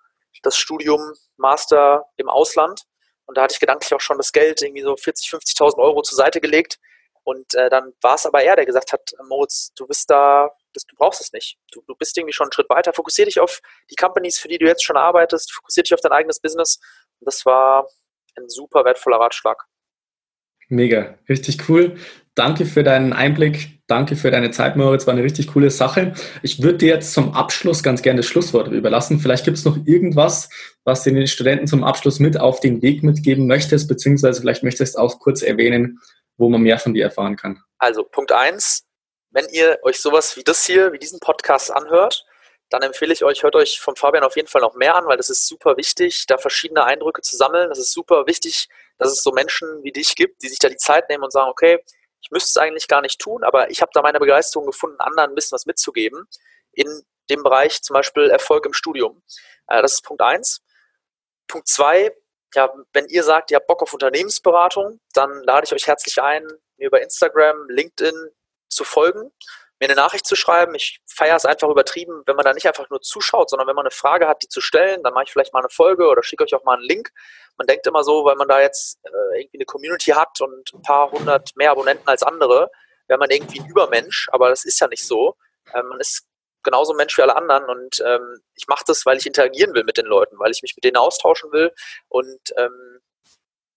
das 0.42 0.56
Studium 0.56 1.14
Master 1.36 2.06
im 2.16 2.28
Ausland. 2.28 2.84
Und 3.32 3.38
da 3.38 3.44
hatte 3.44 3.54
ich 3.54 3.60
gedanklich 3.60 3.94
auch 3.94 4.00
schon 4.02 4.18
das 4.18 4.30
Geld, 4.30 4.60
irgendwie 4.60 4.82
so 4.82 4.94
40, 4.94 5.30
50.000 5.30 5.78
Euro 5.78 6.02
zur 6.02 6.16
Seite 6.16 6.38
gelegt. 6.38 6.78
Und 7.24 7.54
äh, 7.54 7.70
dann 7.70 7.94
war 8.02 8.16
es 8.16 8.26
aber 8.26 8.42
er, 8.42 8.56
der 8.56 8.66
gesagt 8.66 8.92
hat, 8.92 9.14
Moritz, 9.26 9.72
du 9.74 9.86
bist 9.86 10.10
da, 10.10 10.50
das, 10.74 10.84
du 10.84 10.94
brauchst 10.96 11.22
es 11.22 11.32
nicht. 11.32 11.56
Du, 11.72 11.80
du 11.86 11.94
bist 11.94 12.14
irgendwie 12.18 12.34
schon 12.34 12.44
einen 12.44 12.52
Schritt 12.52 12.68
weiter. 12.68 12.92
Fokussier 12.92 13.24
dich 13.24 13.40
auf 13.40 13.62
die 13.90 13.94
Companies, 13.94 14.38
für 14.38 14.48
die 14.48 14.58
du 14.58 14.66
jetzt 14.66 14.84
schon 14.84 14.98
arbeitest. 14.98 15.50
Fokussier 15.50 15.82
dich 15.82 15.94
auf 15.94 16.02
dein 16.02 16.12
eigenes 16.12 16.40
Business. 16.40 16.78
Und 17.20 17.24
das 17.24 17.46
war 17.46 17.88
ein 18.36 18.50
super 18.50 18.84
wertvoller 18.84 19.16
Ratschlag. 19.16 19.64
Mega, 20.68 21.18
richtig 21.26 21.70
cool. 21.70 21.96
Danke 22.34 22.66
für 22.66 22.82
deinen 22.82 23.14
Einblick. 23.14 23.81
Danke 23.92 24.16
für 24.16 24.30
deine 24.30 24.50
Zeit, 24.50 24.74
Moritz. 24.74 25.06
War 25.06 25.12
eine 25.12 25.22
richtig 25.22 25.48
coole 25.48 25.70
Sache. 25.70 26.14
Ich 26.40 26.62
würde 26.62 26.78
dir 26.78 26.94
jetzt 26.94 27.12
zum 27.12 27.34
Abschluss 27.34 27.82
ganz 27.82 28.00
gerne 28.00 28.20
das 28.20 28.26
Schlusswort 28.26 28.68
überlassen. 28.68 29.20
Vielleicht 29.20 29.44
gibt 29.44 29.58
es 29.58 29.66
noch 29.66 29.76
irgendwas, 29.84 30.48
was 30.84 31.04
du 31.04 31.12
den 31.12 31.26
Studenten 31.26 31.66
zum 31.66 31.84
Abschluss 31.84 32.18
mit 32.18 32.40
auf 32.40 32.60
den 32.60 32.80
Weg 32.80 33.02
mitgeben 33.02 33.46
möchtest, 33.46 33.88
beziehungsweise 33.88 34.40
vielleicht 34.40 34.62
möchtest 34.62 34.94
du 34.94 34.98
auch 34.98 35.18
kurz 35.18 35.42
erwähnen, 35.42 36.00
wo 36.38 36.48
man 36.48 36.62
mehr 36.62 36.78
von 36.78 36.94
dir 36.94 37.04
erfahren 37.04 37.36
kann. 37.36 37.60
Also 37.76 38.02
Punkt 38.02 38.32
eins: 38.32 38.86
wenn 39.30 39.44
ihr 39.52 39.78
euch 39.82 40.00
sowas 40.00 40.38
wie 40.38 40.42
das 40.42 40.64
hier, 40.64 40.94
wie 40.94 40.98
diesen 40.98 41.20
Podcast 41.20 41.70
anhört, 41.70 42.24
dann 42.70 42.80
empfehle 42.80 43.12
ich 43.12 43.24
euch, 43.24 43.42
hört 43.42 43.56
euch 43.56 43.78
von 43.78 43.94
Fabian 43.96 44.24
auf 44.24 44.36
jeden 44.36 44.48
Fall 44.48 44.62
noch 44.62 44.74
mehr 44.74 44.94
an, 44.94 45.04
weil 45.04 45.18
das 45.18 45.28
ist 45.28 45.46
super 45.46 45.76
wichtig, 45.76 46.24
da 46.28 46.38
verschiedene 46.38 46.84
Eindrücke 46.84 47.20
zu 47.20 47.36
sammeln. 47.36 47.68
Das 47.68 47.78
ist 47.78 47.92
super 47.92 48.26
wichtig, 48.26 48.68
dass 48.96 49.12
es 49.12 49.22
so 49.22 49.32
Menschen 49.32 49.68
wie 49.82 49.92
dich 49.92 50.16
gibt, 50.16 50.42
die 50.42 50.48
sich 50.48 50.58
da 50.58 50.70
die 50.70 50.78
Zeit 50.78 51.10
nehmen 51.10 51.24
und 51.24 51.30
sagen, 51.30 51.50
okay, 51.50 51.78
ich 52.22 52.30
müsste 52.30 52.48
es 52.50 52.56
eigentlich 52.56 52.88
gar 52.88 53.00
nicht 53.00 53.20
tun, 53.20 53.44
aber 53.44 53.70
ich 53.70 53.82
habe 53.82 53.90
da 53.92 54.02
meine 54.02 54.20
Begeisterung 54.20 54.66
gefunden, 54.66 55.00
anderen 55.00 55.30
ein 55.30 55.34
bisschen 55.34 55.56
was 55.56 55.66
mitzugeben 55.66 56.26
in 56.72 57.02
dem 57.30 57.42
Bereich 57.42 57.82
zum 57.82 57.94
Beispiel 57.94 58.30
Erfolg 58.30 58.64
im 58.66 58.72
Studium. 58.72 59.22
Äh, 59.66 59.82
das 59.82 59.94
ist 59.94 60.04
Punkt 60.04 60.22
eins. 60.22 60.62
Punkt 61.48 61.68
zwei, 61.68 62.14
ja, 62.54 62.72
wenn 62.92 63.06
ihr 63.06 63.24
sagt, 63.24 63.50
ihr 63.50 63.56
habt 63.56 63.66
Bock 63.66 63.82
auf 63.82 63.92
Unternehmensberatung, 63.92 65.00
dann 65.14 65.42
lade 65.42 65.66
ich 65.66 65.72
euch 65.72 65.86
herzlich 65.86 66.20
ein, 66.22 66.46
mir 66.76 66.86
über 66.86 67.02
Instagram, 67.02 67.68
LinkedIn 67.68 68.14
zu 68.68 68.84
folgen 68.84 69.32
mir 69.82 69.88
eine 69.88 70.00
Nachricht 70.00 70.26
zu 70.26 70.36
schreiben. 70.36 70.76
Ich 70.76 71.00
feiere 71.06 71.34
es 71.34 71.44
einfach 71.44 71.68
übertrieben, 71.68 72.22
wenn 72.26 72.36
man 72.36 72.44
da 72.44 72.52
nicht 72.52 72.68
einfach 72.68 72.88
nur 72.88 73.00
zuschaut, 73.00 73.50
sondern 73.50 73.66
wenn 73.66 73.74
man 73.74 73.84
eine 73.84 73.90
Frage 73.90 74.28
hat, 74.28 74.40
die 74.44 74.48
zu 74.48 74.60
stellen, 74.60 75.02
dann 75.02 75.12
mache 75.12 75.24
ich 75.24 75.32
vielleicht 75.32 75.52
mal 75.52 75.58
eine 75.58 75.70
Folge 75.70 76.06
oder 76.06 76.22
schicke 76.22 76.44
euch 76.44 76.54
auch 76.54 76.62
mal 76.62 76.74
einen 76.74 76.84
Link. 76.84 77.10
Man 77.58 77.66
denkt 77.66 77.84
immer 77.88 78.04
so, 78.04 78.24
weil 78.24 78.36
man 78.36 78.46
da 78.46 78.60
jetzt 78.60 79.00
äh, 79.04 79.40
irgendwie 79.40 79.58
eine 79.58 79.64
Community 79.64 80.12
hat 80.12 80.40
und 80.40 80.72
ein 80.72 80.82
paar 80.82 81.10
hundert 81.10 81.50
mehr 81.56 81.72
Abonnenten 81.72 82.06
als 82.06 82.22
andere, 82.22 82.70
wäre 83.08 83.18
man 83.18 83.30
irgendwie 83.30 83.58
ein 83.58 83.66
Übermensch, 83.66 84.28
aber 84.30 84.50
das 84.50 84.64
ist 84.64 84.78
ja 84.80 84.86
nicht 84.86 85.04
so. 85.04 85.34
Ähm, 85.74 85.88
man 85.88 85.98
ist 85.98 86.28
genauso 86.62 86.94
Mensch 86.94 87.18
wie 87.18 87.22
alle 87.22 87.34
anderen 87.34 87.64
und 87.64 88.00
ähm, 88.06 88.40
ich 88.54 88.68
mache 88.68 88.84
das, 88.86 89.04
weil 89.04 89.18
ich 89.18 89.26
interagieren 89.26 89.74
will 89.74 89.82
mit 89.82 89.96
den 89.96 90.06
Leuten, 90.06 90.38
weil 90.38 90.52
ich 90.52 90.62
mich 90.62 90.76
mit 90.76 90.84
denen 90.84 90.96
austauschen 90.96 91.50
will 91.50 91.72
und 92.08 92.40
ähm, 92.56 93.00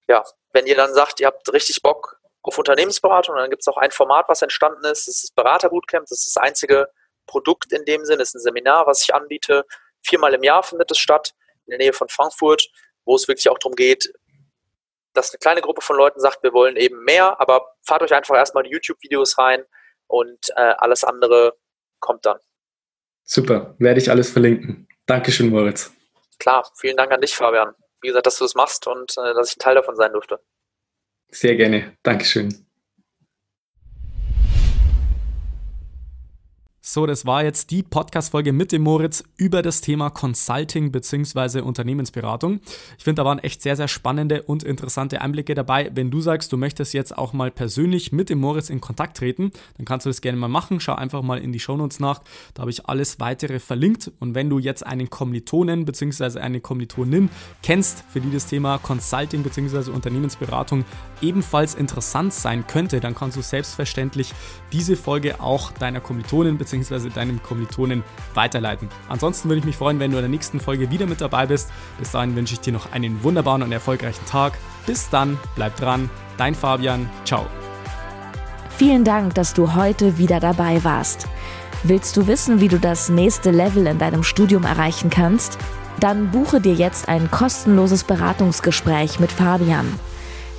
ja, 0.08 0.24
wenn 0.54 0.68
ihr 0.68 0.76
dann 0.76 0.94
sagt, 0.94 1.20
ihr 1.20 1.26
habt 1.26 1.52
richtig 1.52 1.82
Bock 1.82 2.20
auf 2.48 2.58
Unternehmensberatung, 2.58 3.36
dann 3.36 3.50
gibt 3.50 3.62
es 3.62 3.68
auch 3.68 3.78
ein 3.78 3.92
Format, 3.92 4.26
was 4.28 4.42
entstanden 4.42 4.84
ist, 4.86 5.08
das 5.08 5.24
ist 5.24 5.36
Beraterbootcamp, 5.36 6.06
das 6.08 6.20
ist 6.20 6.36
das 6.36 6.44
einzige 6.44 6.88
Produkt 7.26 7.72
in 7.74 7.86
dem 7.86 8.06
Sinn, 8.06 8.20
das 8.20 8.30
ist 8.30 8.36
ein 8.36 8.42
Seminar, 8.42 8.88
was 8.88 9.04
ich 9.04 9.14
anbiete, 9.14 9.66
viermal 10.04 10.34
im 10.34 10.44
Jahr 10.44 10.64
findet 10.64 10.92
es 10.92 10.98
statt, 10.98 11.34
in 11.66 11.72
der 11.72 11.80
Nähe 11.80 11.94
von 11.94 12.08
Frankfurt, 12.10 12.68
wo 13.06 13.16
es 13.16 13.28
wirklich 13.28 13.50
auch 13.50 13.58
darum 13.58 13.76
geht, 13.76 14.14
dass 15.14 15.32
eine 15.32 15.40
kleine 15.40 15.62
Gruppe 15.62 15.82
von 15.82 15.96
Leuten 15.96 16.20
sagt, 16.20 16.44
wir 16.44 16.54
wollen 16.54 16.76
eben 16.76 17.04
mehr, 17.04 17.40
aber 17.40 17.66
fahrt 17.84 18.04
euch 18.04 18.14
einfach 18.14 18.36
erstmal 18.36 18.64
die 18.64 18.72
YouTube-Videos 18.72 19.38
rein 19.38 19.64
und 20.08 20.50
äh, 20.56 20.74
alles 20.78 21.04
andere 21.04 21.58
kommt 22.00 22.26
dann. 22.26 22.38
Super, 23.24 23.76
werde 23.80 24.00
ich 24.00 24.12
alles 24.12 24.30
verlinken. 24.30 24.88
Dankeschön, 25.08 25.50
Moritz. 25.50 25.92
Klar, 26.38 26.70
vielen 26.76 26.98
Dank 26.98 27.12
an 27.12 27.22
dich, 27.22 27.36
Fabian. 27.36 27.74
Wie 28.02 28.10
gesagt, 28.10 28.28
dass 28.28 28.38
du 28.38 28.44
das 28.44 28.56
machst 28.56 28.86
und 28.88 29.18
äh, 29.18 29.34
dass 29.34 29.50
ich 29.50 29.58
ein 29.58 29.60
Teil 29.60 29.76
davon 29.76 29.96
sein 29.96 30.14
durfte. 30.14 30.40
Sehr 31.32 31.56
gerne. 31.56 31.96
Dankeschön. 32.02 32.65
So, 36.88 37.08
das 37.08 37.26
war 37.26 37.44
jetzt 37.44 37.72
die 37.72 37.82
Podcast-Folge 37.82 38.54
mit 38.54 38.72
dem 38.72 38.84
Moritz 38.84 39.24
über 39.38 39.64
das 39.64 39.82
Thema 39.82 40.12
Consulting 40.12 40.92
bzw. 40.92 41.62
Unternehmensberatung. 41.62 42.60
Ich 43.00 43.04
finde, 43.04 43.24
da 43.24 43.26
waren 43.26 43.40
echt 43.40 43.64
sehr, 43.64 43.76
sehr 43.76 43.88
spannende 43.88 44.44
und 44.44 44.62
interessante 44.62 45.20
Einblicke 45.20 45.56
dabei. 45.56 45.90
Wenn 45.96 46.12
du 46.12 46.22
sagst, 46.22 46.54
du 46.54 46.58
möchtest 46.58 46.94
jetzt 46.94 47.18
auch 47.18 47.34
mal 47.34 47.50
persönlich 47.50 48.12
mit 48.12 48.30
dem 48.30 48.38
Moritz 48.38 48.70
in 48.70 48.82
Kontakt 48.82 49.18
treten, 49.18 49.52
dann 49.78 49.86
kannst 49.88 50.06
du 50.06 50.12
das 50.12 50.22
gerne 50.22 50.38
mal 50.38 50.48
machen. 50.48 50.80
Schau 50.80 50.94
einfach 50.94 51.24
mal 51.24 51.40
in 51.40 51.52
die 51.52 51.60
Shownotes 51.60 52.00
nach. 52.00 52.22
Da 52.54 52.62
habe 52.62 52.70
ich 52.70 52.88
alles 52.88 53.20
weitere 53.20 53.58
verlinkt. 53.58 54.12
Und 54.20 54.36
wenn 54.36 54.52
du 54.52 54.60
jetzt 54.60 54.86
einen 54.86 55.10
Kommilitonen 55.10 55.86
bzw. 55.86 56.40
eine 56.40 56.62
Kommilitonin 56.62 57.32
kennst, 57.64 58.04
für 58.10 58.22
die 58.22 58.32
das 58.32 58.46
Thema 58.46 58.78
Consulting 58.78 59.42
bzw. 59.42 59.90
Unternehmensberatung 59.90 60.86
ebenfalls 61.24 61.74
interessant 61.74 62.32
sein 62.32 62.68
könnte, 62.68 63.00
dann 63.00 63.16
kannst 63.16 63.38
du 63.38 63.42
selbstverständlich 63.42 64.36
diese 64.72 64.96
Folge 64.96 65.42
auch 65.42 65.72
deiner 65.72 66.00
Kommilitonin 66.00 66.60
bzw 66.60 66.75
bzw. 66.80 67.10
deinem 67.10 67.42
Kommilitonen 67.42 68.04
weiterleiten. 68.34 68.90
Ansonsten 69.10 69.50
würde 69.50 69.60
ich 69.60 69.66
mich 69.66 69.78
freuen, 69.78 70.00
wenn 70.00 70.12
du 70.12 70.18
in 70.18 70.24
der 70.24 70.30
nächsten 70.30 70.60
Folge 70.60 70.92
wieder 70.92 71.06
mit 71.06 71.22
dabei 71.22 71.46
bist. 71.46 71.72
Bis 71.98 72.12
dahin 72.12 72.36
wünsche 72.36 72.54
ich 72.54 72.60
dir 72.60 72.74
noch 72.74 72.92
einen 72.92 73.24
wunderbaren 73.24 73.64
und 73.64 73.72
erfolgreichen 73.72 74.26
Tag. 74.26 74.54
Bis 74.86 75.10
dann, 75.10 75.40
bleib 75.56 75.76
dran, 75.78 76.10
dein 76.38 76.56
Fabian, 76.56 77.10
ciao. 77.24 77.46
Vielen 78.70 79.04
Dank, 79.04 79.36
dass 79.36 79.54
du 79.54 79.74
heute 79.74 80.18
wieder 80.18 80.40
dabei 80.40 80.84
warst. 80.84 81.28
Willst 81.84 82.18
du 82.18 82.28
wissen, 82.28 82.60
wie 82.60 82.68
du 82.68 82.80
das 82.80 83.10
nächste 83.10 83.52
Level 83.52 83.88
in 83.88 84.00
deinem 84.00 84.24
Studium 84.24 84.64
erreichen 84.64 85.10
kannst? 85.10 85.58
Dann 86.00 86.32
buche 86.32 86.60
dir 86.60 86.74
jetzt 86.74 87.08
ein 87.08 87.32
kostenloses 87.32 88.04
Beratungsgespräch 88.04 89.20
mit 89.20 89.32
Fabian. 89.32 89.88